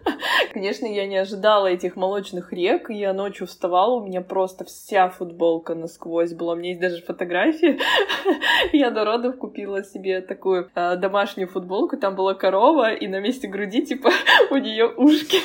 Конечно, 0.53 0.85
я 0.85 1.07
не 1.07 1.17
ожидала 1.17 1.65
этих 1.65 1.95
молочных 1.95 2.53
рек. 2.53 2.91
Я 2.91 3.13
ночью 3.13 3.47
вставала, 3.47 3.95
у 3.95 4.05
меня 4.05 4.21
просто 4.21 4.63
вся 4.63 5.09
футболка 5.09 5.73
насквозь 5.73 6.33
была. 6.33 6.53
У 6.53 6.55
меня 6.55 6.69
есть 6.69 6.81
даже 6.81 7.01
фотографии. 7.01 7.79
Я 8.73 8.91
до 8.91 9.05
родов 9.05 9.39
купила 9.39 9.83
себе 9.83 10.21
такую 10.21 10.69
э, 10.75 10.95
домашнюю 10.97 11.47
футболку. 11.47 11.97
Там 11.97 12.15
была 12.15 12.35
корова, 12.35 12.93
и 12.93 13.07
на 13.07 13.19
месте 13.19 13.47
груди, 13.47 13.83
типа, 13.83 14.11
у 14.51 14.57
нее 14.57 14.87
ушки. 14.87 15.39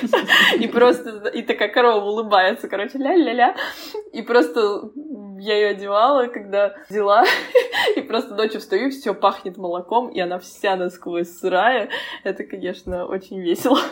И 0.62 0.68
просто, 0.68 1.28
и 1.28 1.40
такая 1.40 1.70
корова 1.70 2.04
улыбается, 2.04 2.68
короче, 2.68 2.98
ля-ля-ля. 2.98 3.56
И 4.12 4.20
просто 4.20 4.90
я 5.38 5.56
ее 5.56 5.68
одевала, 5.68 6.26
когда 6.26 6.74
взяла, 6.88 7.24
и 7.96 8.00
просто 8.02 8.34
ночью 8.34 8.60
встаю, 8.60 8.90
все 8.90 9.14
пахнет 9.14 9.56
молоком, 9.56 10.08
и 10.08 10.20
она 10.20 10.38
вся 10.38 10.76
насквозь 10.76 11.38
сырая. 11.38 11.88
Это, 12.24 12.44
конечно, 12.44 13.06
очень 13.06 13.40
весело. 13.40 13.78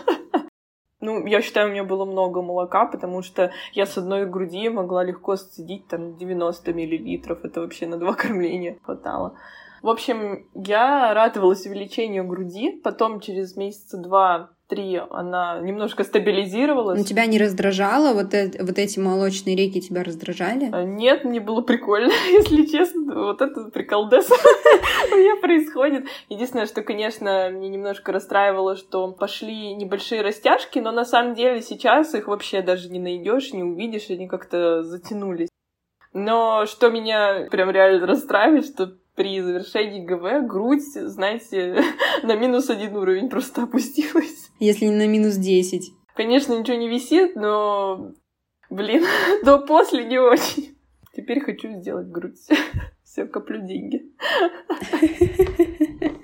Ну, 0.98 1.26
я 1.26 1.42
считаю, 1.42 1.68
у 1.68 1.72
меня 1.72 1.84
было 1.84 2.06
много 2.06 2.40
молока, 2.40 2.86
потому 2.86 3.20
что 3.20 3.52
я 3.74 3.84
с 3.84 3.98
одной 3.98 4.24
груди 4.24 4.70
могла 4.70 5.04
легко 5.04 5.36
сцедить 5.36 5.86
там 5.88 6.16
90 6.16 6.72
миллилитров. 6.72 7.44
Это 7.44 7.60
вообще 7.60 7.86
на 7.86 7.98
два 7.98 8.12
кормления 8.14 8.78
хватало. 8.82 9.38
В 9.82 9.88
общем, 9.88 10.48
я 10.54 11.12
радовалась 11.12 11.66
увеличению 11.66 12.26
груди. 12.26 12.80
Потом 12.82 13.20
через 13.20 13.56
месяца 13.56 13.98
два 13.98 14.55
три 14.68 15.00
она 15.10 15.60
немножко 15.60 16.04
стабилизировалась. 16.04 16.98
Но 16.98 17.04
тебя 17.04 17.26
не 17.26 17.38
раздражало? 17.38 18.14
Вот, 18.14 18.34
это, 18.34 18.64
вот 18.64 18.78
эти 18.78 18.98
молочные 18.98 19.56
реки 19.56 19.80
тебя 19.80 20.02
раздражали? 20.02 20.70
А, 20.72 20.84
нет, 20.84 21.24
мне 21.24 21.40
было 21.40 21.60
прикольно, 21.60 22.12
если 22.30 22.64
честно. 22.66 23.14
Вот 23.14 23.40
это 23.40 23.70
приколдес 23.70 24.28
у 25.12 25.16
меня 25.16 25.36
происходит. 25.40 26.06
Единственное, 26.28 26.66
что, 26.66 26.82
конечно, 26.82 27.50
мне 27.52 27.68
немножко 27.68 28.12
расстраивало, 28.12 28.76
что 28.76 29.10
пошли 29.12 29.74
небольшие 29.74 30.22
растяжки, 30.22 30.78
но 30.78 30.92
на 30.92 31.04
самом 31.04 31.34
деле 31.34 31.62
сейчас 31.62 32.14
их 32.14 32.28
вообще 32.28 32.62
даже 32.62 32.90
не 32.90 32.98
найдешь, 32.98 33.52
не 33.52 33.62
увидишь, 33.62 34.10
они 34.10 34.28
как-то 34.28 34.82
затянулись. 34.82 35.48
Но 36.12 36.64
что 36.66 36.88
меня 36.88 37.46
прям 37.50 37.70
реально 37.70 38.06
расстраивает, 38.06 38.64
что 38.66 38.94
при 39.16 39.40
завершении 39.40 40.04
ГВ 40.04 40.46
грудь, 40.46 40.82
знаете, 40.82 41.82
на 42.22 42.36
минус 42.36 42.70
один 42.70 42.96
уровень 42.96 43.28
просто 43.28 43.62
опустилась. 43.64 44.35
Если 44.58 44.86
не 44.86 44.94
на 44.94 45.06
минус 45.06 45.36
десять. 45.36 45.92
Конечно, 46.14 46.58
ничего 46.58 46.76
не 46.76 46.88
висит, 46.88 47.36
но, 47.36 48.12
блин, 48.70 49.04
до 49.44 49.58
после 49.58 50.04
не 50.04 50.18
очень. 50.18 50.76
Теперь 51.14 51.40
хочу 51.40 51.70
сделать 51.80 52.08
грудь. 52.08 52.38
Все, 53.04 53.26
коплю 53.26 53.66
деньги. 53.66 54.02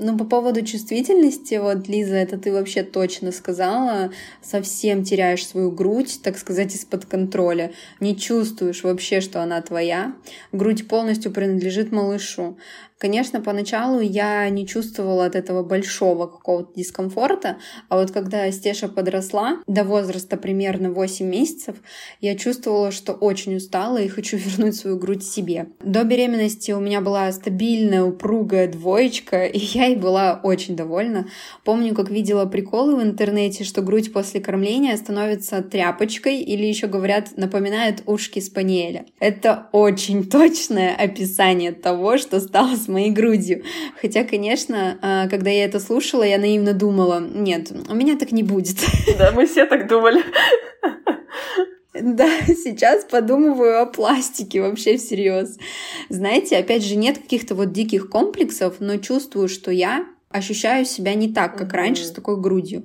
Ну, 0.00 0.16
по 0.16 0.24
поводу 0.24 0.64
чувствительности, 0.64 1.56
вот, 1.56 1.88
Лиза, 1.88 2.14
это 2.14 2.38
ты 2.38 2.52
вообще 2.52 2.84
точно 2.84 3.32
сказала, 3.32 4.12
совсем 4.40 5.02
теряешь 5.02 5.44
свою 5.44 5.72
грудь, 5.72 6.20
так 6.22 6.38
сказать, 6.38 6.72
из-под 6.76 7.06
контроля, 7.06 7.72
не 7.98 8.16
чувствуешь 8.16 8.84
вообще, 8.84 9.20
что 9.20 9.42
она 9.42 9.60
твоя, 9.60 10.14
грудь 10.52 10.86
полностью 10.86 11.32
принадлежит 11.32 11.90
малышу. 11.90 12.58
Конечно, 12.98 13.40
поначалу 13.40 14.00
я 14.00 14.48
не 14.48 14.66
чувствовала 14.66 15.26
от 15.26 15.36
этого 15.36 15.62
большого 15.62 16.26
какого-то 16.26 16.74
дискомфорта, 16.74 17.58
а 17.88 17.96
вот 17.96 18.10
когда 18.10 18.50
Стеша 18.50 18.88
подросла, 18.88 19.58
до 19.68 19.84
возраста 19.84 20.36
примерно 20.36 20.90
8 20.90 21.24
месяцев, 21.24 21.76
я 22.20 22.34
чувствовала, 22.34 22.90
что 22.90 23.12
очень 23.12 23.54
устала 23.54 23.98
и 23.98 24.08
хочу 24.08 24.36
вернуть 24.38 24.74
свою 24.74 24.98
грудь 24.98 25.22
себе. 25.22 25.68
До 25.80 26.02
беременности 26.02 26.72
у 26.72 26.80
меня 26.80 27.00
была 27.00 27.30
стабильная, 27.30 28.02
упругая 28.02 28.66
двоечка, 28.66 29.46
и 29.46 29.58
я 29.58 29.86
ей 29.86 29.96
была 29.96 30.40
очень 30.42 30.74
довольна. 30.74 31.28
Помню, 31.64 31.94
как 31.94 32.10
видела 32.10 32.46
приколы 32.46 32.96
в 32.96 33.02
интернете, 33.02 33.62
что 33.62 33.80
грудь 33.80 34.12
после 34.12 34.40
кормления 34.40 34.96
становится 34.96 35.62
тряпочкой 35.62 36.40
или 36.40 36.66
еще 36.66 36.88
говорят, 36.88 37.36
напоминает 37.36 38.02
ушки 38.06 38.40
спаниеля. 38.40 39.06
Это 39.20 39.68
очень 39.70 40.28
точное 40.28 40.96
описание 40.96 41.70
того, 41.70 42.18
что 42.18 42.40
стало 42.40 42.74
с 42.74 42.87
моей 42.88 43.10
грудью. 43.10 43.62
Хотя, 44.00 44.24
конечно, 44.24 44.98
а, 45.02 45.28
когда 45.28 45.50
я 45.50 45.64
это 45.64 45.80
слушала, 45.80 46.22
я 46.22 46.38
наивно 46.38 46.72
думала, 46.72 47.20
нет, 47.20 47.70
у 47.88 47.94
меня 47.94 48.16
так 48.16 48.32
не 48.32 48.42
будет. 48.42 48.76
Да, 49.18 49.32
мы 49.32 49.46
все 49.46 49.66
так 49.66 49.88
думали. 49.88 50.22
Да, 51.94 52.28
сейчас 52.46 53.04
подумываю 53.04 53.80
о 53.80 53.86
пластике 53.86 54.60
вообще 54.60 54.96
всерьез. 54.96 55.58
Знаете, 56.08 56.56
опять 56.56 56.84
же, 56.84 56.96
нет 56.96 57.18
каких-то 57.18 57.54
вот 57.54 57.72
диких 57.72 58.08
комплексов, 58.08 58.76
но 58.78 58.98
чувствую, 58.98 59.48
что 59.48 59.70
я 59.70 60.06
ощущаю 60.30 60.84
себя 60.84 61.14
не 61.14 61.32
так, 61.32 61.56
как 61.56 61.68
mm-hmm. 61.68 61.76
раньше, 61.76 62.04
с 62.04 62.10
такой 62.10 62.38
грудью. 62.38 62.84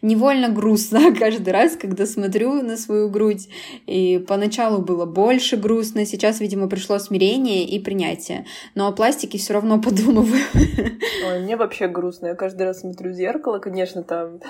Невольно 0.00 0.48
грустно 0.48 1.14
каждый 1.18 1.52
раз, 1.52 1.76
когда 1.76 2.06
смотрю 2.06 2.62
на 2.62 2.76
свою 2.76 3.08
грудь. 3.08 3.48
И 3.86 4.24
поначалу 4.26 4.80
было 4.80 5.04
больше 5.04 5.56
грустно, 5.56 6.06
сейчас, 6.06 6.40
видимо, 6.40 6.68
пришло 6.68 6.98
смирение 6.98 7.64
и 7.64 7.78
принятие. 7.80 8.46
Но 8.74 8.86
о 8.86 8.92
пластике 8.92 9.38
все 9.38 9.54
равно 9.54 9.80
подумываю. 9.80 10.40
Ой, 11.26 11.40
мне 11.40 11.56
вообще 11.56 11.88
грустно. 11.88 12.28
Я 12.28 12.34
каждый 12.34 12.62
раз 12.62 12.80
смотрю 12.80 13.10
в 13.10 13.14
зеркало, 13.14 13.58
конечно, 13.58 14.02
там 14.02 14.40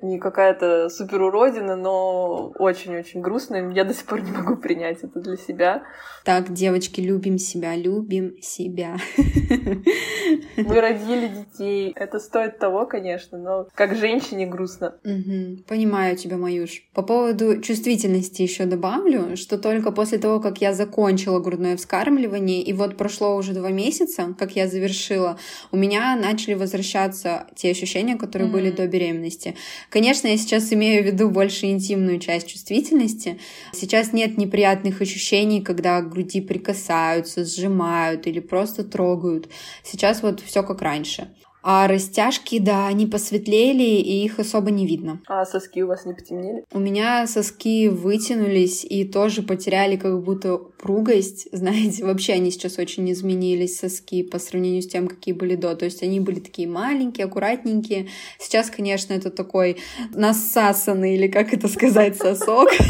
не 0.00 0.18
какая-то 0.18 0.88
супер 0.88 1.22
уродина, 1.22 1.76
но 1.76 2.52
очень-очень 2.58 3.20
грустно. 3.20 3.72
Я 3.72 3.84
до 3.84 3.92
сих 3.92 4.06
пор 4.06 4.22
не 4.22 4.30
могу 4.30 4.56
принять 4.56 4.98
это 5.02 5.20
для 5.20 5.36
себя. 5.36 5.82
Так, 6.24 6.52
девочки, 6.52 7.00
любим 7.00 7.36
себя, 7.36 7.76
любим 7.76 8.36
себя. 8.40 8.96
Мы 10.56 10.80
родили 10.80 11.28
детей, 11.28 11.81
это 11.90 12.18
стоит 12.18 12.58
того, 12.58 12.86
конечно, 12.86 13.38
но 13.38 13.66
как 13.74 13.96
женщине 13.96 14.46
грустно. 14.46 14.94
Угу. 15.04 15.64
Понимаю 15.66 16.16
тебя, 16.16 16.36
Маюш. 16.36 16.82
По 16.94 17.02
поводу 17.02 17.60
чувствительности 17.60 18.42
еще 18.42 18.66
добавлю, 18.66 19.36
что 19.36 19.58
только 19.58 19.92
после 19.92 20.18
того, 20.18 20.40
как 20.40 20.60
я 20.60 20.72
закончила 20.72 21.40
грудное 21.40 21.76
вскармливание, 21.76 22.62
и 22.62 22.72
вот 22.72 22.96
прошло 22.96 23.36
уже 23.36 23.52
два 23.52 23.70
месяца, 23.70 24.34
как 24.38 24.56
я 24.56 24.68
завершила, 24.68 25.38
у 25.70 25.76
меня 25.76 26.16
начали 26.16 26.54
возвращаться 26.54 27.46
те 27.56 27.70
ощущения, 27.70 28.16
которые 28.16 28.48
mm 28.48 28.52
были 28.52 28.70
до 28.70 28.86
беременности. 28.86 29.56
Конечно, 29.88 30.28
я 30.28 30.36
сейчас 30.36 30.72
имею 30.72 31.02
в 31.02 31.06
виду 31.06 31.30
больше 31.30 31.66
интимную 31.66 32.18
часть 32.18 32.48
чувствительности. 32.48 33.40
Сейчас 33.72 34.12
нет 34.12 34.36
неприятных 34.36 35.00
ощущений, 35.00 35.62
когда 35.62 36.00
к 36.00 36.10
груди 36.10 36.40
прикасаются, 36.40 37.44
сжимают 37.44 38.26
или 38.26 38.40
просто 38.40 38.84
трогают. 38.84 39.48
Сейчас 39.82 40.22
вот 40.22 40.40
все 40.40 40.62
как 40.62 40.82
раньше. 40.82 41.34
А 41.62 41.86
растяжки, 41.86 42.58
да, 42.58 42.88
они 42.88 43.06
посветлели, 43.06 43.82
и 43.82 44.24
их 44.24 44.40
особо 44.40 44.70
не 44.70 44.84
видно. 44.86 45.20
А 45.28 45.44
соски 45.44 45.82
у 45.82 45.86
вас 45.86 46.04
не 46.04 46.12
потемнели? 46.12 46.64
У 46.72 46.80
меня 46.80 47.26
соски 47.28 47.88
вытянулись 47.88 48.84
и 48.84 49.04
тоже 49.04 49.42
потеряли 49.42 49.96
как 49.96 50.22
будто 50.22 50.58
пругость. 50.58 51.48
Знаете, 51.52 52.04
вообще 52.04 52.32
они 52.34 52.50
сейчас 52.50 52.78
очень 52.78 53.10
изменились, 53.12 53.78
соски, 53.78 54.24
по 54.24 54.40
сравнению 54.40 54.82
с 54.82 54.88
тем, 54.88 55.06
какие 55.06 55.34
были 55.34 55.54
до. 55.54 55.76
То 55.76 55.84
есть 55.84 56.02
они 56.02 56.18
были 56.18 56.40
такие 56.40 56.66
маленькие, 56.66 57.26
аккуратненькие. 57.26 58.08
Сейчас, 58.40 58.68
конечно, 58.68 59.12
это 59.14 59.30
такой 59.30 59.78
насасанный, 60.12 61.14
или 61.14 61.28
как 61.28 61.52
это 61.54 61.68
сказать, 61.68 62.16
сосок. 62.16 62.70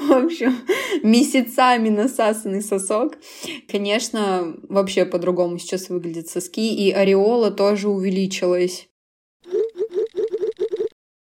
В 0.00 0.12
общем, 0.12 0.56
месяцами 1.02 1.90
насасанный 1.90 2.62
сосок. 2.62 3.18
Конечно, 3.70 4.54
вообще 4.68 5.04
по-другому 5.04 5.58
сейчас 5.58 5.88
выглядят 5.90 6.28
соски. 6.28 6.74
И 6.74 6.90
ореола 7.34 7.50
тоже 7.50 7.88
увеличилась. 7.88 8.88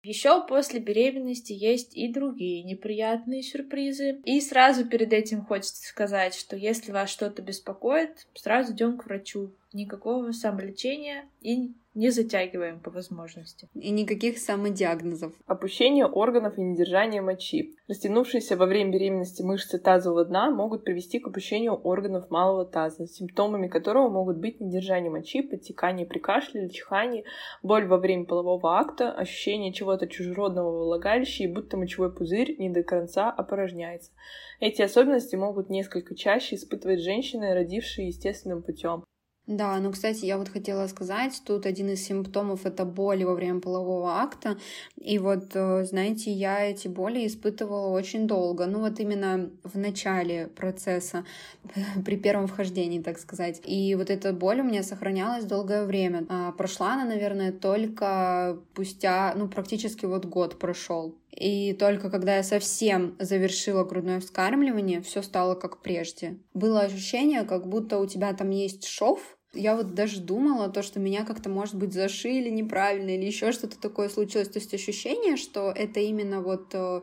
Еще 0.02 0.46
после 0.46 0.78
беременности 0.78 1.52
есть 1.52 1.96
и 1.96 2.12
другие 2.12 2.62
неприятные 2.62 3.42
сюрпризы. 3.42 4.20
И 4.24 4.40
сразу 4.40 4.86
перед 4.88 5.12
этим 5.12 5.44
хочется 5.44 5.88
сказать, 5.88 6.34
что 6.36 6.54
если 6.54 6.92
вас 6.92 7.10
что-то 7.10 7.42
беспокоит, 7.42 8.28
сразу 8.34 8.72
идем 8.72 8.98
к 8.98 9.06
врачу. 9.06 9.56
Никакого 9.72 10.30
самолечения 10.30 11.28
и 11.40 11.74
не 11.96 12.10
затягиваем 12.10 12.78
по 12.78 12.90
возможности. 12.90 13.68
И 13.74 13.90
никаких 13.90 14.38
самодиагнозов. 14.38 15.32
Опущение 15.46 16.06
органов 16.06 16.58
и 16.58 16.62
недержание 16.62 17.22
мочи. 17.22 17.74
Растянувшиеся 17.88 18.56
во 18.56 18.66
время 18.66 18.92
беременности 18.92 19.42
мышцы 19.42 19.78
тазового 19.78 20.26
дна 20.26 20.50
могут 20.50 20.84
привести 20.84 21.18
к 21.18 21.26
опущению 21.26 21.74
органов 21.74 22.30
малого 22.30 22.66
таза, 22.66 23.06
симптомами 23.06 23.68
которого 23.68 24.10
могут 24.10 24.36
быть 24.36 24.60
недержание 24.60 25.10
мочи, 25.10 25.40
подтекание 25.40 26.06
при 26.06 26.18
кашле 26.18 26.62
или 26.62 26.68
чихании, 26.68 27.24
боль 27.62 27.86
во 27.86 27.96
время 27.96 28.26
полового 28.26 28.78
акта, 28.78 29.10
ощущение 29.10 29.72
чего-то 29.72 30.06
чужеродного 30.06 30.70
во 30.70 30.84
влагалище 30.84 31.44
и 31.44 31.52
будто 31.52 31.78
мочевой 31.78 32.14
пузырь 32.14 32.56
не 32.58 32.68
до 32.68 32.82
конца 32.82 33.30
опорожняется. 33.30 34.12
Эти 34.60 34.82
особенности 34.82 35.36
могут 35.36 35.70
несколько 35.70 36.14
чаще 36.14 36.56
испытывать 36.56 37.00
женщины, 37.00 37.54
родившие 37.54 38.08
естественным 38.08 38.62
путем. 38.62 39.04
Да, 39.46 39.78
ну, 39.78 39.92
кстати, 39.92 40.24
я 40.24 40.38
вот 40.38 40.48
хотела 40.48 40.88
сказать, 40.88 41.40
тут 41.46 41.66
один 41.66 41.90
из 41.90 42.04
симптомов— 42.04 42.60
это 42.66 42.84
боли 42.84 43.22
во 43.22 43.34
время 43.34 43.60
полового 43.60 44.20
акта, 44.20 44.58
и 44.96 45.20
вот, 45.20 45.54
э, 45.54 45.84
знаете, 45.84 46.32
я 46.32 46.64
эти 46.64 46.88
боли 46.88 47.24
испытывала 47.24 47.86
очень 47.96 48.26
долго, 48.26 48.66
ну, 48.66 48.80
вот 48.80 48.98
именно 48.98 49.48
в 49.62 49.78
начале 49.78 50.48
процесса, 50.48 51.24
при 52.04 52.16
первом 52.16 52.48
вхождении, 52.48 53.00
так 53.00 53.20
сказать, 53.20 53.60
и 53.64 53.94
вот 53.94 54.10
эта 54.10 54.32
боль 54.32 54.60
у 54.62 54.64
меня 54.64 54.82
сохранялась 54.82 55.44
долгое 55.44 55.84
время. 55.84 56.26
А 56.28 56.50
прошла 56.50 56.94
она, 56.94 57.04
наверное, 57.04 57.52
только 57.52 58.58
спустя, 58.72 59.32
ну, 59.36 59.46
практически 59.46 60.06
вот 60.06 60.24
год 60.24 60.58
прошел. 60.58 61.14
И 61.30 61.74
только 61.74 62.10
когда 62.10 62.36
я 62.36 62.42
совсем 62.42 63.14
завершила 63.20 63.84
грудное 63.84 64.20
вскармливание, 64.20 65.02
все 65.02 65.22
стало 65.22 65.54
как 65.54 65.82
прежде. 65.82 66.38
Было 66.54 66.80
ощущение, 66.80 67.44
как 67.44 67.68
будто 67.68 67.98
у 67.98 68.06
тебя 68.06 68.32
там 68.32 68.50
есть 68.50 68.86
шов, 68.86 69.35
я 69.56 69.76
вот 69.76 69.94
даже 69.94 70.20
думала, 70.20 70.68
то, 70.68 70.82
что 70.82 71.00
меня 71.00 71.24
как-то, 71.24 71.48
может 71.48 71.74
быть, 71.74 71.92
зашили 71.92 72.48
неправильно 72.50 73.10
или 73.10 73.24
еще 73.24 73.52
что-то 73.52 73.78
такое 73.78 74.08
случилось. 74.08 74.48
То 74.48 74.58
есть 74.58 74.74
ощущение, 74.74 75.36
что 75.36 75.70
это 75.70 76.00
именно 76.00 76.40
вот 76.40 76.68
э, 76.72 77.00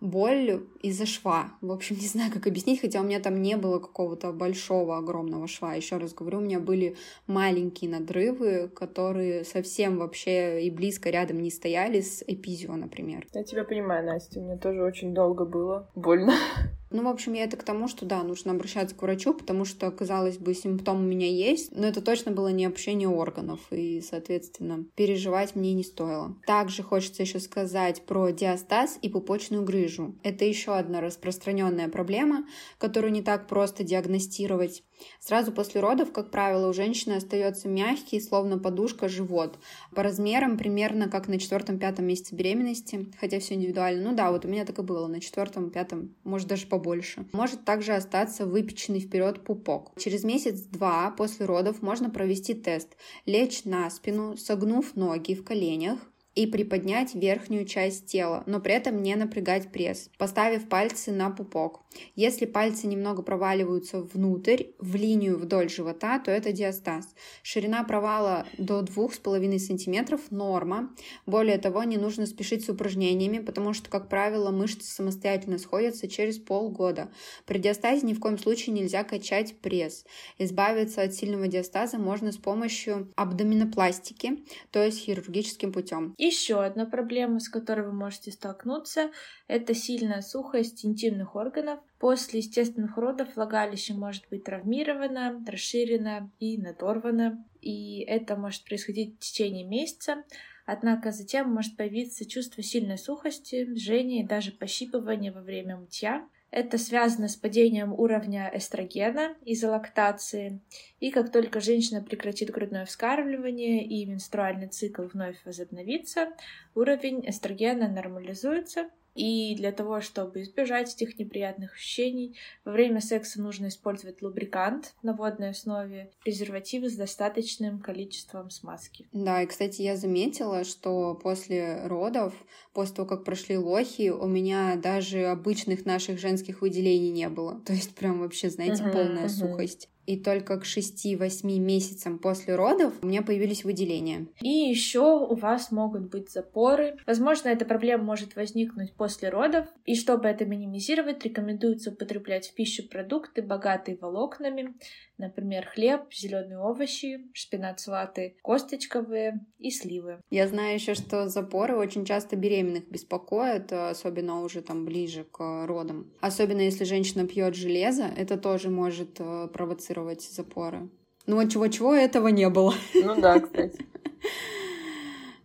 боль 0.00 0.66
из-за 0.82 1.06
шва. 1.06 1.52
В 1.60 1.72
общем, 1.72 1.96
не 2.00 2.06
знаю, 2.06 2.32
как 2.32 2.46
объяснить, 2.46 2.80
хотя 2.80 3.00
у 3.00 3.04
меня 3.04 3.20
там 3.20 3.40
не 3.42 3.56
было 3.56 3.78
какого-то 3.78 4.32
большого, 4.32 4.98
огромного 4.98 5.46
шва. 5.48 5.74
Еще 5.74 5.96
раз 5.96 6.14
говорю, 6.14 6.38
у 6.38 6.42
меня 6.42 6.60
были 6.60 6.96
маленькие 7.26 7.90
надрывы, 7.90 8.68
которые 8.68 9.44
совсем 9.44 9.98
вообще 9.98 10.62
и 10.62 10.70
близко 10.70 11.10
рядом 11.10 11.40
не 11.40 11.50
стояли 11.50 12.00
с 12.00 12.22
эпизио, 12.26 12.74
например. 12.76 13.26
Я 13.32 13.44
тебя 13.44 13.64
понимаю, 13.64 14.06
Настя, 14.06 14.40
мне 14.40 14.56
тоже 14.56 14.82
очень 14.82 15.14
долго 15.14 15.44
было 15.44 15.90
больно. 15.94 16.34
Ну, 16.90 17.02
в 17.02 17.08
общем, 17.08 17.32
я 17.32 17.44
это 17.44 17.56
к 17.56 17.64
тому, 17.64 17.88
что 17.88 18.06
да, 18.06 18.22
нужно 18.22 18.52
обращаться 18.52 18.94
к 18.94 19.02
врачу, 19.02 19.34
потому 19.34 19.64
что, 19.64 19.90
казалось 19.90 20.38
бы, 20.38 20.54
симптом 20.54 20.98
у 20.98 21.06
меня 21.06 21.28
есть, 21.28 21.72
но 21.72 21.86
это 21.86 22.00
точно 22.00 22.30
было 22.30 22.48
не 22.48 22.64
общение 22.64 23.08
органов, 23.08 23.60
и, 23.72 24.00
соответственно, 24.00 24.84
переживать 24.94 25.56
мне 25.56 25.74
не 25.74 25.82
стоило. 25.82 26.36
Также 26.46 26.82
хочется 26.82 27.22
еще 27.22 27.40
сказать 27.40 28.02
про 28.06 28.30
диастаз 28.30 28.98
и 29.02 29.08
пупочную 29.08 29.64
грыжу. 29.64 30.14
Это 30.22 30.44
еще 30.44 30.76
одна 30.76 31.00
распространенная 31.00 31.88
проблема, 31.88 32.46
которую 32.78 33.12
не 33.12 33.22
так 33.22 33.48
просто 33.48 33.82
диагностировать. 33.82 34.84
Сразу 35.20 35.52
после 35.52 35.80
родов, 35.80 36.12
как 36.12 36.30
правило, 36.30 36.68
у 36.68 36.72
женщины 36.72 37.14
остается 37.14 37.68
мягкий, 37.68 38.20
словно 38.20 38.58
подушка, 38.58 39.08
живот. 39.08 39.58
По 39.94 40.02
размерам 40.02 40.56
примерно 40.56 41.08
как 41.08 41.28
на 41.28 41.38
четвертом-пятом 41.38 42.06
месяце 42.06 42.34
беременности, 42.34 43.12
хотя 43.18 43.40
все 43.40 43.54
индивидуально. 43.54 44.10
Ну 44.10 44.16
да, 44.16 44.30
вот 44.30 44.44
у 44.44 44.48
меня 44.48 44.64
так 44.64 44.78
и 44.78 44.82
было, 44.82 45.06
на 45.06 45.20
четвертом-пятом, 45.20 46.14
может 46.24 46.48
даже 46.48 46.66
побольше. 46.76 47.26
Может 47.32 47.64
также 47.64 47.94
остаться 47.94 48.44
выпеченный 48.44 49.00
вперед 49.00 49.42
пупок. 49.44 49.92
Через 49.96 50.24
месяц-два 50.24 51.10
после 51.10 51.46
родов 51.46 51.80
можно 51.80 52.10
провести 52.10 52.54
тест. 52.54 52.96
Лечь 53.24 53.64
на 53.64 53.88
спину, 53.90 54.36
согнув 54.36 54.94
ноги 54.94 55.34
в 55.34 55.42
коленях, 55.42 55.98
и 56.36 56.46
приподнять 56.46 57.14
верхнюю 57.14 57.64
часть 57.64 58.06
тела, 58.06 58.44
но 58.46 58.60
при 58.60 58.74
этом 58.74 59.02
не 59.02 59.16
напрягать 59.16 59.72
пресс, 59.72 60.10
поставив 60.18 60.68
пальцы 60.68 61.10
на 61.10 61.30
пупок. 61.30 61.80
Если 62.14 62.44
пальцы 62.44 62.86
немного 62.86 63.22
проваливаются 63.22 64.02
внутрь, 64.02 64.64
в 64.78 64.94
линию 64.94 65.38
вдоль 65.38 65.70
живота, 65.70 66.18
то 66.18 66.30
это 66.30 66.52
диастаз. 66.52 67.14
Ширина 67.42 67.82
провала 67.84 68.46
до 68.58 68.80
2,5 68.80 69.58
см– 69.58 70.20
норма. 70.30 70.94
Более 71.24 71.56
того, 71.56 71.84
не 71.84 71.96
нужно 71.96 72.26
спешить 72.26 72.64
с 72.64 72.68
упражнениями, 72.68 73.38
потому 73.38 73.72
что, 73.72 73.88
как 73.88 74.10
правило, 74.10 74.50
мышцы 74.50 74.84
самостоятельно 74.84 75.58
сходятся 75.58 76.06
через 76.06 76.38
полгода. 76.38 77.10
При 77.46 77.58
диастазе 77.58 78.06
ни 78.06 78.12
в 78.12 78.20
коем 78.20 78.38
случае 78.38 78.74
нельзя 78.74 79.04
качать 79.04 79.58
пресс. 79.60 80.04
Избавиться 80.38 81.00
от 81.00 81.14
сильного 81.14 81.48
диастаза 81.48 81.96
можно 81.98 82.30
с 82.30 82.36
помощью 82.36 83.10
абдоминопластики, 83.16 84.44
то 84.70 84.84
есть 84.84 84.98
хирургическим 84.98 85.72
путем. 85.72 86.14
Еще 86.26 86.64
одна 86.64 86.86
проблема, 86.86 87.38
с 87.38 87.48
которой 87.48 87.86
вы 87.86 87.92
можете 87.92 88.32
столкнуться, 88.32 89.12
это 89.46 89.74
сильная 89.74 90.22
сухость 90.22 90.84
интимных 90.84 91.36
органов. 91.36 91.78
После 92.00 92.40
естественных 92.40 92.96
родов 92.96 93.36
влагалище 93.36 93.94
может 93.94 94.24
быть 94.28 94.42
травмировано, 94.42 95.44
расширено 95.46 96.32
и 96.40 96.58
надорвано. 96.58 97.44
И 97.60 98.00
это 98.00 98.34
может 98.34 98.64
происходить 98.64 99.14
в 99.14 99.18
течение 99.20 99.64
месяца. 99.64 100.24
Однако 100.64 101.12
затем 101.12 101.48
может 101.48 101.76
появиться 101.76 102.28
чувство 102.28 102.60
сильной 102.60 102.98
сухости, 102.98 103.72
жжения 103.76 104.24
и 104.24 104.26
даже 104.26 104.50
пощипывания 104.50 105.32
во 105.32 105.42
время 105.42 105.76
мытья. 105.76 106.28
Это 106.50 106.78
связано 106.78 107.28
с 107.28 107.36
падением 107.36 107.92
уровня 107.92 108.50
эстрогена 108.54 109.34
из-за 109.44 109.70
лактации. 109.70 110.60
И 111.00 111.10
как 111.10 111.32
только 111.32 111.60
женщина 111.60 112.02
прекратит 112.02 112.50
грудное 112.50 112.84
вскармливание 112.84 113.84
и 113.84 114.06
менструальный 114.06 114.68
цикл 114.68 115.02
вновь 115.02 115.36
возобновится, 115.44 116.32
уровень 116.74 117.28
эстрогена 117.28 117.88
нормализуется, 117.88 118.88
и 119.16 119.54
для 119.56 119.72
того, 119.72 120.00
чтобы 120.00 120.42
избежать 120.42 120.94
этих 120.94 121.18
неприятных 121.18 121.74
ощущений, 121.74 122.36
во 122.64 122.72
время 122.72 123.00
секса 123.00 123.40
нужно 123.40 123.68
использовать 123.68 124.20
лубрикант 124.20 124.94
на 125.02 125.14
водной 125.14 125.50
основе, 125.50 126.10
презервативы 126.22 126.90
с 126.90 126.96
достаточным 126.96 127.80
количеством 127.80 128.50
смазки. 128.50 129.08
Да, 129.12 129.42
и, 129.42 129.46
кстати, 129.46 129.82
я 129.82 129.96
заметила, 129.96 130.64
что 130.64 131.14
после 131.14 131.86
родов, 131.86 132.34
после 132.74 132.96
того, 132.96 133.08
как 133.08 133.24
прошли 133.24 133.56
лохи, 133.56 134.10
у 134.10 134.26
меня 134.26 134.76
даже 134.76 135.26
обычных 135.26 135.86
наших 135.86 136.18
женских 136.18 136.60
выделений 136.60 137.10
не 137.10 137.28
было. 137.28 137.60
То 137.64 137.72
есть 137.72 137.94
прям 137.94 138.20
вообще, 138.20 138.50
знаете, 138.50 138.84
uh-huh, 138.84 138.92
полная 138.92 139.26
uh-huh. 139.26 139.28
сухость 139.28 139.88
и 140.06 140.16
только 140.18 140.58
к 140.58 140.64
6-8 140.64 141.58
месяцам 141.58 142.18
после 142.18 142.54
родов 142.54 142.94
у 143.02 143.06
меня 143.06 143.22
появились 143.22 143.64
выделения. 143.64 144.26
И 144.40 144.48
еще 144.48 145.00
у 145.00 145.34
вас 145.34 145.72
могут 145.72 146.10
быть 146.10 146.30
запоры. 146.30 146.96
Возможно, 147.06 147.48
эта 147.48 147.64
проблема 147.64 148.04
может 148.04 148.36
возникнуть 148.36 148.94
после 148.94 149.28
родов. 149.28 149.66
И 149.84 149.94
чтобы 149.94 150.28
это 150.28 150.44
минимизировать, 150.44 151.24
рекомендуется 151.24 151.90
употреблять 151.90 152.48
в 152.48 152.54
пищу 152.54 152.88
продукты, 152.88 153.42
богатые 153.42 153.98
волокнами, 154.00 154.74
например, 155.18 155.66
хлеб, 155.66 156.12
зеленые 156.12 156.58
овощи, 156.58 157.20
шпинат 157.32 157.80
салаты, 157.80 158.36
косточковые 158.42 159.40
и 159.58 159.70
сливы. 159.70 160.20
Я 160.30 160.48
знаю 160.48 160.74
еще, 160.74 160.94
что 160.94 161.28
запоры 161.28 161.76
очень 161.76 162.04
часто 162.04 162.36
беременных 162.36 162.88
беспокоят, 162.88 163.72
особенно 163.72 164.42
уже 164.42 164.62
там 164.62 164.84
ближе 164.84 165.24
к 165.24 165.66
родам. 165.66 166.12
Особенно 166.20 166.60
если 166.60 166.84
женщина 166.84 167.26
пьет 167.26 167.54
железо, 167.54 168.10
это 168.16 168.36
тоже 168.36 168.70
может 168.70 169.16
э, 169.18 169.48
провоцировать 169.52 170.22
запоры. 170.22 170.88
Ну 171.26 171.36
вот 171.36 171.50
чего-чего 171.50 171.94
этого 171.94 172.28
не 172.28 172.48
было. 172.48 172.74
Ну 172.94 173.20
да, 173.20 173.40
кстати. 173.40 173.78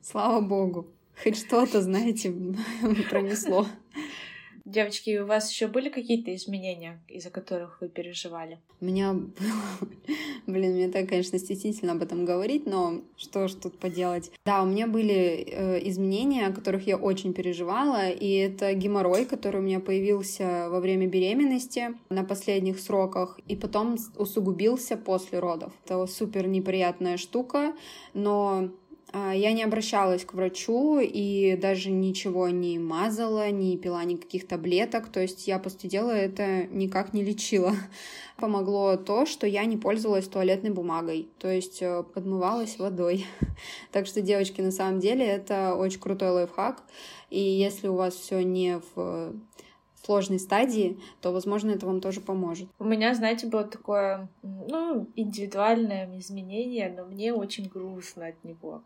Слава 0.01 0.41
богу. 0.41 0.87
Хоть 1.23 1.37
что-то, 1.37 1.81
знаете, 1.81 2.31
пронесло. 3.09 3.67
Девочки, 4.65 5.17
у 5.17 5.25
вас 5.25 5.49
еще 5.49 5.67
были 5.67 5.89
какие-то 5.89 6.33
изменения, 6.35 7.01
из-за 7.07 7.29
которых 7.29 7.81
вы 7.81 7.89
переживали? 7.89 8.59
У 8.79 8.85
меня 8.85 9.13
было... 9.13 9.89
Блин, 10.47 10.73
мне 10.73 10.89
так, 10.89 11.09
конечно, 11.09 11.39
стеснительно 11.39 11.93
об 11.93 12.03
этом 12.03 12.25
говорить, 12.25 12.65
но 12.65 13.01
что 13.17 13.47
ж 13.47 13.53
тут 13.53 13.79
поделать. 13.79 14.31
Да, 14.45 14.63
у 14.63 14.65
меня 14.65 14.87
были 14.87 15.45
э, 15.47 15.87
изменения, 15.89 16.47
о 16.47 16.53
которых 16.53 16.87
я 16.87 16.97
очень 16.97 17.33
переживала, 17.33 18.09
и 18.09 18.33
это 18.33 18.73
геморрой, 18.73 19.25
который 19.25 19.61
у 19.61 19.63
меня 19.63 19.79
появился 19.79 20.67
во 20.69 20.79
время 20.79 21.07
беременности 21.07 21.95
на 22.09 22.23
последних 22.23 22.79
сроках, 22.79 23.39
и 23.47 23.55
потом 23.55 23.97
усугубился 24.17 24.97
после 24.97 25.39
родов. 25.39 25.73
Это 25.85 26.05
супер 26.05 26.47
неприятная 26.47 27.17
штука, 27.17 27.73
но 28.13 28.69
я 29.13 29.51
не 29.51 29.63
обращалась 29.63 30.23
к 30.23 30.33
врачу 30.33 30.99
и 31.01 31.57
даже 31.57 31.91
ничего 31.91 32.49
не 32.49 32.79
мазала, 32.79 33.49
не 33.49 33.77
пила 33.77 34.03
никаких 34.03 34.47
таблеток, 34.47 35.09
то 35.09 35.19
есть 35.19 35.47
я 35.47 35.59
после 35.59 35.89
дела 35.89 36.11
это 36.11 36.63
никак 36.67 37.13
не 37.13 37.23
лечила. 37.23 37.73
Помогло 38.37 38.95
то, 38.97 39.25
что 39.25 39.45
я 39.45 39.65
не 39.65 39.77
пользовалась 39.77 40.27
туалетной 40.27 40.71
бумагой, 40.71 41.29
то 41.39 41.49
есть 41.49 41.81
э, 41.81 42.03
подмывалась 42.03 42.77
водой. 42.77 43.25
Так 43.91 44.07
что, 44.07 44.21
девочки, 44.21 44.61
на 44.61 44.71
самом 44.71 44.99
деле 44.99 45.25
это 45.25 45.75
очень 45.75 45.99
крутой 45.99 46.29
лайфхак, 46.31 46.83
и 47.29 47.39
если 47.39 47.87
у 47.87 47.95
вас 47.95 48.15
все 48.15 48.41
не 48.41 48.79
в 48.95 49.33
сложной 50.03 50.39
стадии, 50.39 50.99
то, 51.21 51.31
возможно, 51.31 51.71
это 51.71 51.85
вам 51.85 52.01
тоже 52.01 52.21
поможет. 52.21 52.69
У 52.79 52.83
меня, 52.83 53.13
знаете, 53.13 53.47
было 53.47 53.63
такое, 53.63 54.29
ну, 54.67 55.07
индивидуальное 55.15 56.07
изменение, 56.19 56.89
но 56.89 57.05
мне 57.05 57.33
очень 57.33 57.67
грустно 57.67 58.27
от 58.27 58.43
него. 58.43 58.83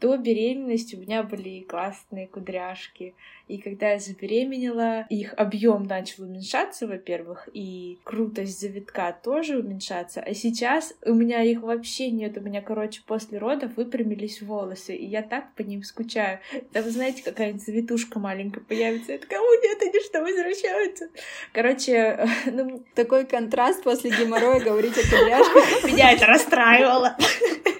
До 0.00 0.16
беременности 0.16 0.96
у 0.96 1.00
меня 1.00 1.22
были 1.22 1.60
классные 1.60 2.26
кудряшки. 2.26 3.14
И 3.46 3.58
когда 3.58 3.90
я 3.90 3.98
забеременела, 3.98 5.06
их 5.10 5.34
объем 5.36 5.82
начал 5.82 6.24
уменьшаться, 6.24 6.86
во-первых, 6.86 7.48
и 7.52 7.98
крутость 8.02 8.58
завитка 8.58 9.14
тоже 9.22 9.58
уменьшаться. 9.58 10.22
А 10.22 10.32
сейчас 10.32 10.94
у 11.04 11.12
меня 11.12 11.42
их 11.42 11.60
вообще 11.60 12.10
нет. 12.10 12.38
У 12.38 12.40
меня, 12.40 12.62
короче, 12.62 13.02
после 13.06 13.38
родов 13.38 13.76
выпрямились 13.76 14.40
волосы, 14.40 14.96
и 14.96 15.04
я 15.04 15.22
так 15.22 15.54
по 15.54 15.62
ним 15.62 15.82
скучаю. 15.82 16.40
Там, 16.72 16.84
знаете, 16.84 17.22
какая-нибудь 17.22 17.62
завитушка 17.62 18.18
маленькая 18.18 18.60
появится. 18.60 19.12
Я 19.12 19.18
такая, 19.18 19.40
о, 19.40 19.62
нет, 19.62 19.82
они 19.82 20.00
что, 20.00 20.20
возвращаются? 20.22 21.08
Короче, 21.52 22.26
ну... 22.46 22.82
Такой 22.94 23.26
контраст 23.26 23.82
после 23.82 24.10
геморроя 24.10 24.60
говорить 24.60 24.96
о 24.96 25.02
кудряшках. 25.02 25.84
Меня 25.92 26.12
это 26.12 26.26
расстраивало. 26.26 27.16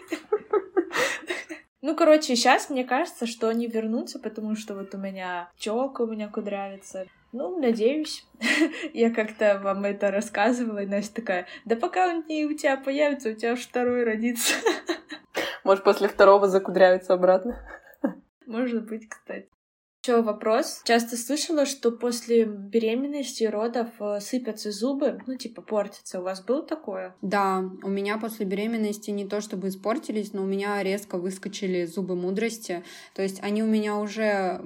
Ну, 1.87 1.95
короче, 1.95 2.35
сейчас 2.35 2.71
мне 2.71 2.83
кажется, 2.83 3.27
что 3.27 3.51
они 3.51 3.67
вернутся, 3.67 4.19
потому 4.19 4.57
что 4.57 4.75
вот 4.75 4.95
у 4.95 4.97
меня 4.97 5.51
челка 5.59 6.05
у 6.05 6.07
меня 6.07 6.29
кудрявится. 6.29 7.05
Ну, 7.33 7.61
надеюсь. 7.61 8.27
Я 8.95 9.11
как-то 9.11 9.61
вам 9.63 9.85
это 9.85 10.11
рассказывала, 10.11 10.79
и 10.79 10.87
Настя 10.87 11.17
такая, 11.17 11.47
да 11.67 11.77
пока 11.77 12.09
он 12.09 12.25
не 12.27 12.47
у 12.47 12.57
тебя 12.57 12.79
появится, 12.79 13.29
у 13.29 13.35
тебя 13.35 13.55
второй 13.55 14.05
родится. 14.05 14.55
Может, 15.65 15.85
после 15.85 16.09
второго 16.09 16.49
закудрявится 16.49 17.13
обратно? 17.13 17.63
Может 18.47 18.87
быть, 18.87 19.07
кстати. 19.07 19.51
Еще 20.05 20.21
вопрос. 20.21 20.83
Часто 20.85 21.17
слышала, 21.17 21.65
что 21.65 21.91
после 21.91 22.45
беременности 22.45 23.45
и 23.45 23.47
родов 23.47 23.89
э, 24.01 24.21
сыпятся 24.21 24.71
зубы, 24.71 25.19
ну, 25.27 25.35
типа, 25.37 25.63
портятся. 25.63 26.21
У 26.21 26.23
вас 26.23 26.45
было 26.45 26.63
такое? 26.63 27.15
Да, 27.23 27.65
у 27.83 27.89
меня 27.89 28.19
после 28.19 28.45
беременности 28.45 29.11
не 29.11 29.25
то 29.25 29.41
чтобы 29.41 29.69
испортились, 29.69 30.35
но 30.35 30.43
у 30.43 30.45
меня 30.45 30.83
резко 30.83 31.17
выскочили 31.17 31.87
зубы 31.87 32.17
мудрости. 32.17 32.85
То 33.15 33.23
есть 33.23 33.41
они 33.43 33.63
у 33.63 33.67
меня 33.67 33.97
уже 33.97 34.61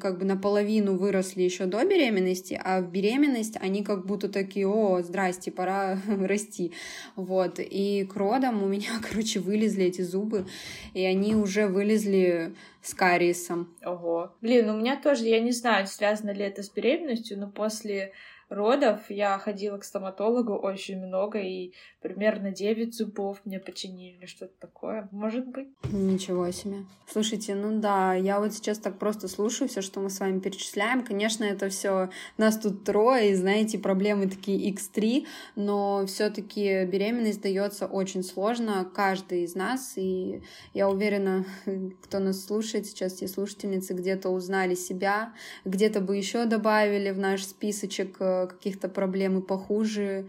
как 0.00 0.18
бы 0.18 0.24
наполовину 0.24 0.96
выросли 0.96 1.42
еще 1.42 1.66
до 1.66 1.84
беременности, 1.84 2.58
а 2.64 2.80
в 2.80 2.90
беременность 2.90 3.58
они 3.60 3.84
как 3.84 4.06
будто 4.06 4.30
такие, 4.30 4.66
о, 4.66 5.02
здрасте, 5.02 5.50
пора 5.50 5.98
расти. 6.06 6.72
Вот. 7.14 7.58
И 7.58 8.08
к 8.10 8.16
родам 8.16 8.62
у 8.62 8.66
меня, 8.66 8.92
короче, 9.06 9.40
вылезли 9.40 9.84
эти 9.84 10.00
зубы, 10.00 10.46
и 10.94 11.04
они 11.04 11.34
уже 11.34 11.66
вылезли 11.66 12.54
с 12.88 12.94
кариесом. 12.94 13.76
Ого. 13.84 14.34
Блин, 14.40 14.70
у 14.70 14.76
меня 14.78 14.96
тоже, 14.96 15.24
я 15.24 15.40
не 15.40 15.52
знаю, 15.52 15.86
связано 15.86 16.30
ли 16.30 16.44
это 16.44 16.62
с 16.62 16.70
беременностью, 16.70 17.38
но 17.38 17.50
после 17.50 18.12
родов 18.48 19.10
я 19.10 19.38
ходила 19.38 19.78
к 19.78 19.84
стоматологу 19.84 20.54
очень 20.54 20.98
много, 20.98 21.38
и 21.38 21.72
примерно 22.00 22.50
9 22.50 22.94
зубов 22.94 23.40
мне 23.44 23.58
починили, 23.58 24.26
что-то 24.26 24.54
такое, 24.60 25.08
может 25.10 25.46
быть. 25.46 25.68
Ничего 25.92 26.50
себе. 26.50 26.84
Слушайте, 27.06 27.54
ну 27.54 27.80
да, 27.80 28.14
я 28.14 28.38
вот 28.38 28.52
сейчас 28.52 28.78
так 28.78 28.98
просто 28.98 29.28
слушаю 29.28 29.68
все, 29.68 29.82
что 29.82 30.00
мы 30.00 30.10
с 30.10 30.20
вами 30.20 30.40
перечисляем. 30.40 31.04
Конечно, 31.04 31.44
это 31.44 31.68
все 31.68 32.10
нас 32.36 32.58
тут 32.58 32.84
трое, 32.84 33.30
и 33.30 33.34
знаете, 33.34 33.78
проблемы 33.78 34.28
такие 34.28 34.70
x3, 34.72 35.26
но 35.56 36.06
все-таки 36.06 36.84
беременность 36.84 37.42
дается 37.42 37.86
очень 37.86 38.22
сложно 38.22 38.88
каждый 38.94 39.44
из 39.44 39.54
нас, 39.54 39.94
и 39.96 40.42
я 40.74 40.88
уверена, 40.88 41.44
кто 42.02 42.18
нас 42.18 42.44
слушает 42.44 42.86
сейчас, 42.86 43.14
те 43.14 43.28
слушательницы 43.28 43.94
где-то 43.94 44.30
узнали 44.30 44.74
себя, 44.74 45.32
где-то 45.64 46.00
бы 46.00 46.16
еще 46.16 46.44
добавили 46.44 47.10
в 47.10 47.18
наш 47.18 47.44
списочек 47.44 48.16
э, 48.20 48.37
каких-то 48.46 48.88
проблем 48.88 49.38
и 49.38 49.42
похуже. 49.42 50.28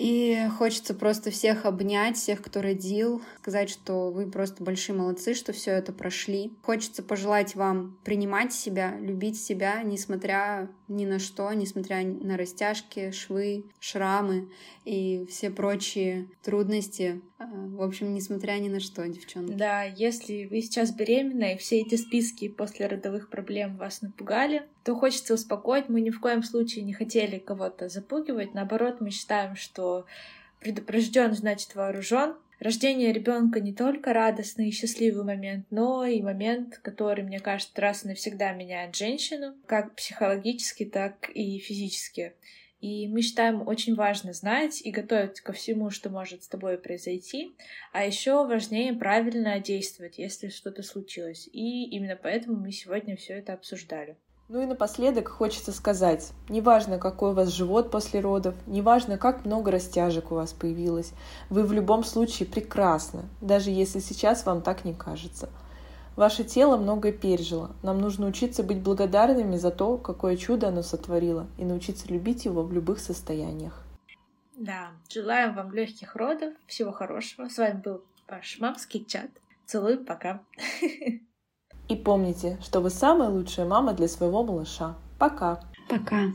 И 0.00 0.48
хочется 0.56 0.94
просто 0.94 1.30
всех 1.30 1.66
обнять, 1.66 2.16
всех, 2.16 2.40
кто 2.40 2.62
родил, 2.62 3.20
сказать, 3.38 3.68
что 3.68 4.10
вы 4.10 4.30
просто 4.30 4.64
большие 4.64 4.96
молодцы, 4.96 5.34
что 5.34 5.52
все 5.52 5.72
это 5.72 5.92
прошли. 5.92 6.54
Хочется 6.62 7.02
пожелать 7.02 7.54
вам 7.54 7.98
принимать 8.02 8.54
себя, 8.54 8.96
любить 8.98 9.38
себя, 9.38 9.82
несмотря 9.82 10.70
ни 10.88 11.04
на 11.04 11.18
что, 11.18 11.52
несмотря 11.52 12.02
на 12.02 12.38
растяжки, 12.38 13.10
швы, 13.10 13.66
шрамы 13.78 14.48
и 14.86 15.26
все 15.28 15.50
прочие 15.50 16.30
трудности. 16.42 17.20
А, 17.40 17.46
в 17.46 17.80
общем, 17.82 18.12
несмотря 18.12 18.52
ни 18.58 18.68
на 18.68 18.80
что, 18.80 19.08
девчонки. 19.08 19.54
Да, 19.54 19.82
если 19.82 20.44
вы 20.44 20.60
сейчас 20.60 20.92
беременна, 20.92 21.54
и 21.54 21.56
все 21.56 21.80
эти 21.80 21.94
списки 21.94 22.48
после 22.48 22.86
родовых 22.86 23.30
проблем 23.30 23.78
вас 23.78 24.02
напугали, 24.02 24.64
то 24.84 24.94
хочется 24.94 25.32
успокоить. 25.32 25.88
Мы 25.88 26.02
ни 26.02 26.10
в 26.10 26.20
коем 26.20 26.42
случае 26.42 26.84
не 26.84 26.92
хотели 26.92 27.38
кого-то 27.38 27.88
запугивать. 27.88 28.52
Наоборот, 28.52 29.00
мы 29.00 29.08
считаем, 29.10 29.56
что 29.56 30.04
предупрежден 30.60 31.32
значит 31.32 31.74
вооружен. 31.74 32.34
Рождение 32.58 33.10
ребенка 33.10 33.58
не 33.60 33.72
только 33.72 34.12
радостный 34.12 34.68
и 34.68 34.72
счастливый 34.72 35.24
момент, 35.24 35.64
но 35.70 36.04
и 36.04 36.20
момент, 36.20 36.76
который, 36.82 37.24
мне 37.24 37.40
кажется, 37.40 37.80
раз 37.80 38.04
и 38.04 38.08
навсегда 38.08 38.52
меняет 38.52 38.94
женщину, 38.94 39.54
как 39.64 39.94
психологически, 39.94 40.84
так 40.84 41.30
и 41.30 41.58
физически. 41.58 42.34
И 42.80 43.08
мы 43.08 43.20
считаем 43.20 43.66
очень 43.66 43.94
важно 43.94 44.32
знать 44.32 44.80
и 44.82 44.90
готовить 44.90 45.40
ко 45.40 45.52
всему, 45.52 45.90
что 45.90 46.08
может 46.08 46.42
с 46.42 46.48
тобой 46.48 46.78
произойти, 46.78 47.54
а 47.92 48.04
еще 48.04 48.46
важнее 48.46 48.94
правильно 48.94 49.60
действовать, 49.60 50.18
если 50.18 50.48
что-то 50.48 50.82
случилось. 50.82 51.48
И 51.52 51.84
именно 51.90 52.18
поэтому 52.20 52.58
мы 52.58 52.72
сегодня 52.72 53.16
все 53.16 53.34
это 53.34 53.52
обсуждали. 53.52 54.16
Ну 54.48 54.60
и 54.62 54.66
напоследок 54.66 55.28
хочется 55.28 55.70
сказать, 55.70 56.32
неважно, 56.48 56.98
какой 56.98 57.30
у 57.30 57.34
вас 57.34 57.50
живот 57.50 57.92
после 57.92 58.18
родов, 58.18 58.56
неважно, 58.66 59.16
как 59.16 59.44
много 59.44 59.70
растяжек 59.70 60.32
у 60.32 60.34
вас 60.34 60.52
появилось, 60.52 61.12
вы 61.50 61.62
в 61.62 61.72
любом 61.72 62.02
случае 62.02 62.48
прекрасны, 62.48 63.22
даже 63.40 63.70
если 63.70 64.00
сейчас 64.00 64.44
вам 64.44 64.62
так 64.62 64.84
не 64.84 64.92
кажется. 64.92 65.50
Ваше 66.20 66.44
тело 66.44 66.76
многое 66.76 67.12
пережило. 67.12 67.70
Нам 67.82 67.98
нужно 67.98 68.26
учиться 68.26 68.62
быть 68.62 68.82
благодарными 68.82 69.56
за 69.56 69.70
то, 69.70 69.96
какое 69.96 70.36
чудо 70.36 70.68
оно 70.68 70.82
сотворило, 70.82 71.46
и 71.56 71.64
научиться 71.64 72.06
любить 72.08 72.44
его 72.44 72.62
в 72.62 72.74
любых 72.74 72.98
состояниях. 72.98 73.82
Да, 74.54 74.90
желаем 75.08 75.54
вам 75.54 75.72
легких 75.72 76.14
родов, 76.16 76.52
всего 76.66 76.92
хорошего. 76.92 77.48
С 77.48 77.56
вами 77.56 77.80
был 77.82 78.04
ваш 78.28 78.60
мамский 78.60 79.02
чат. 79.02 79.30
Целую, 79.64 80.04
пока. 80.04 80.42
И 81.88 81.96
помните, 81.96 82.58
что 82.60 82.80
вы 82.80 82.90
самая 82.90 83.30
лучшая 83.30 83.64
мама 83.64 83.94
для 83.94 84.06
своего 84.06 84.44
малыша. 84.44 84.96
Пока. 85.18 85.62
Пока. 85.88 86.26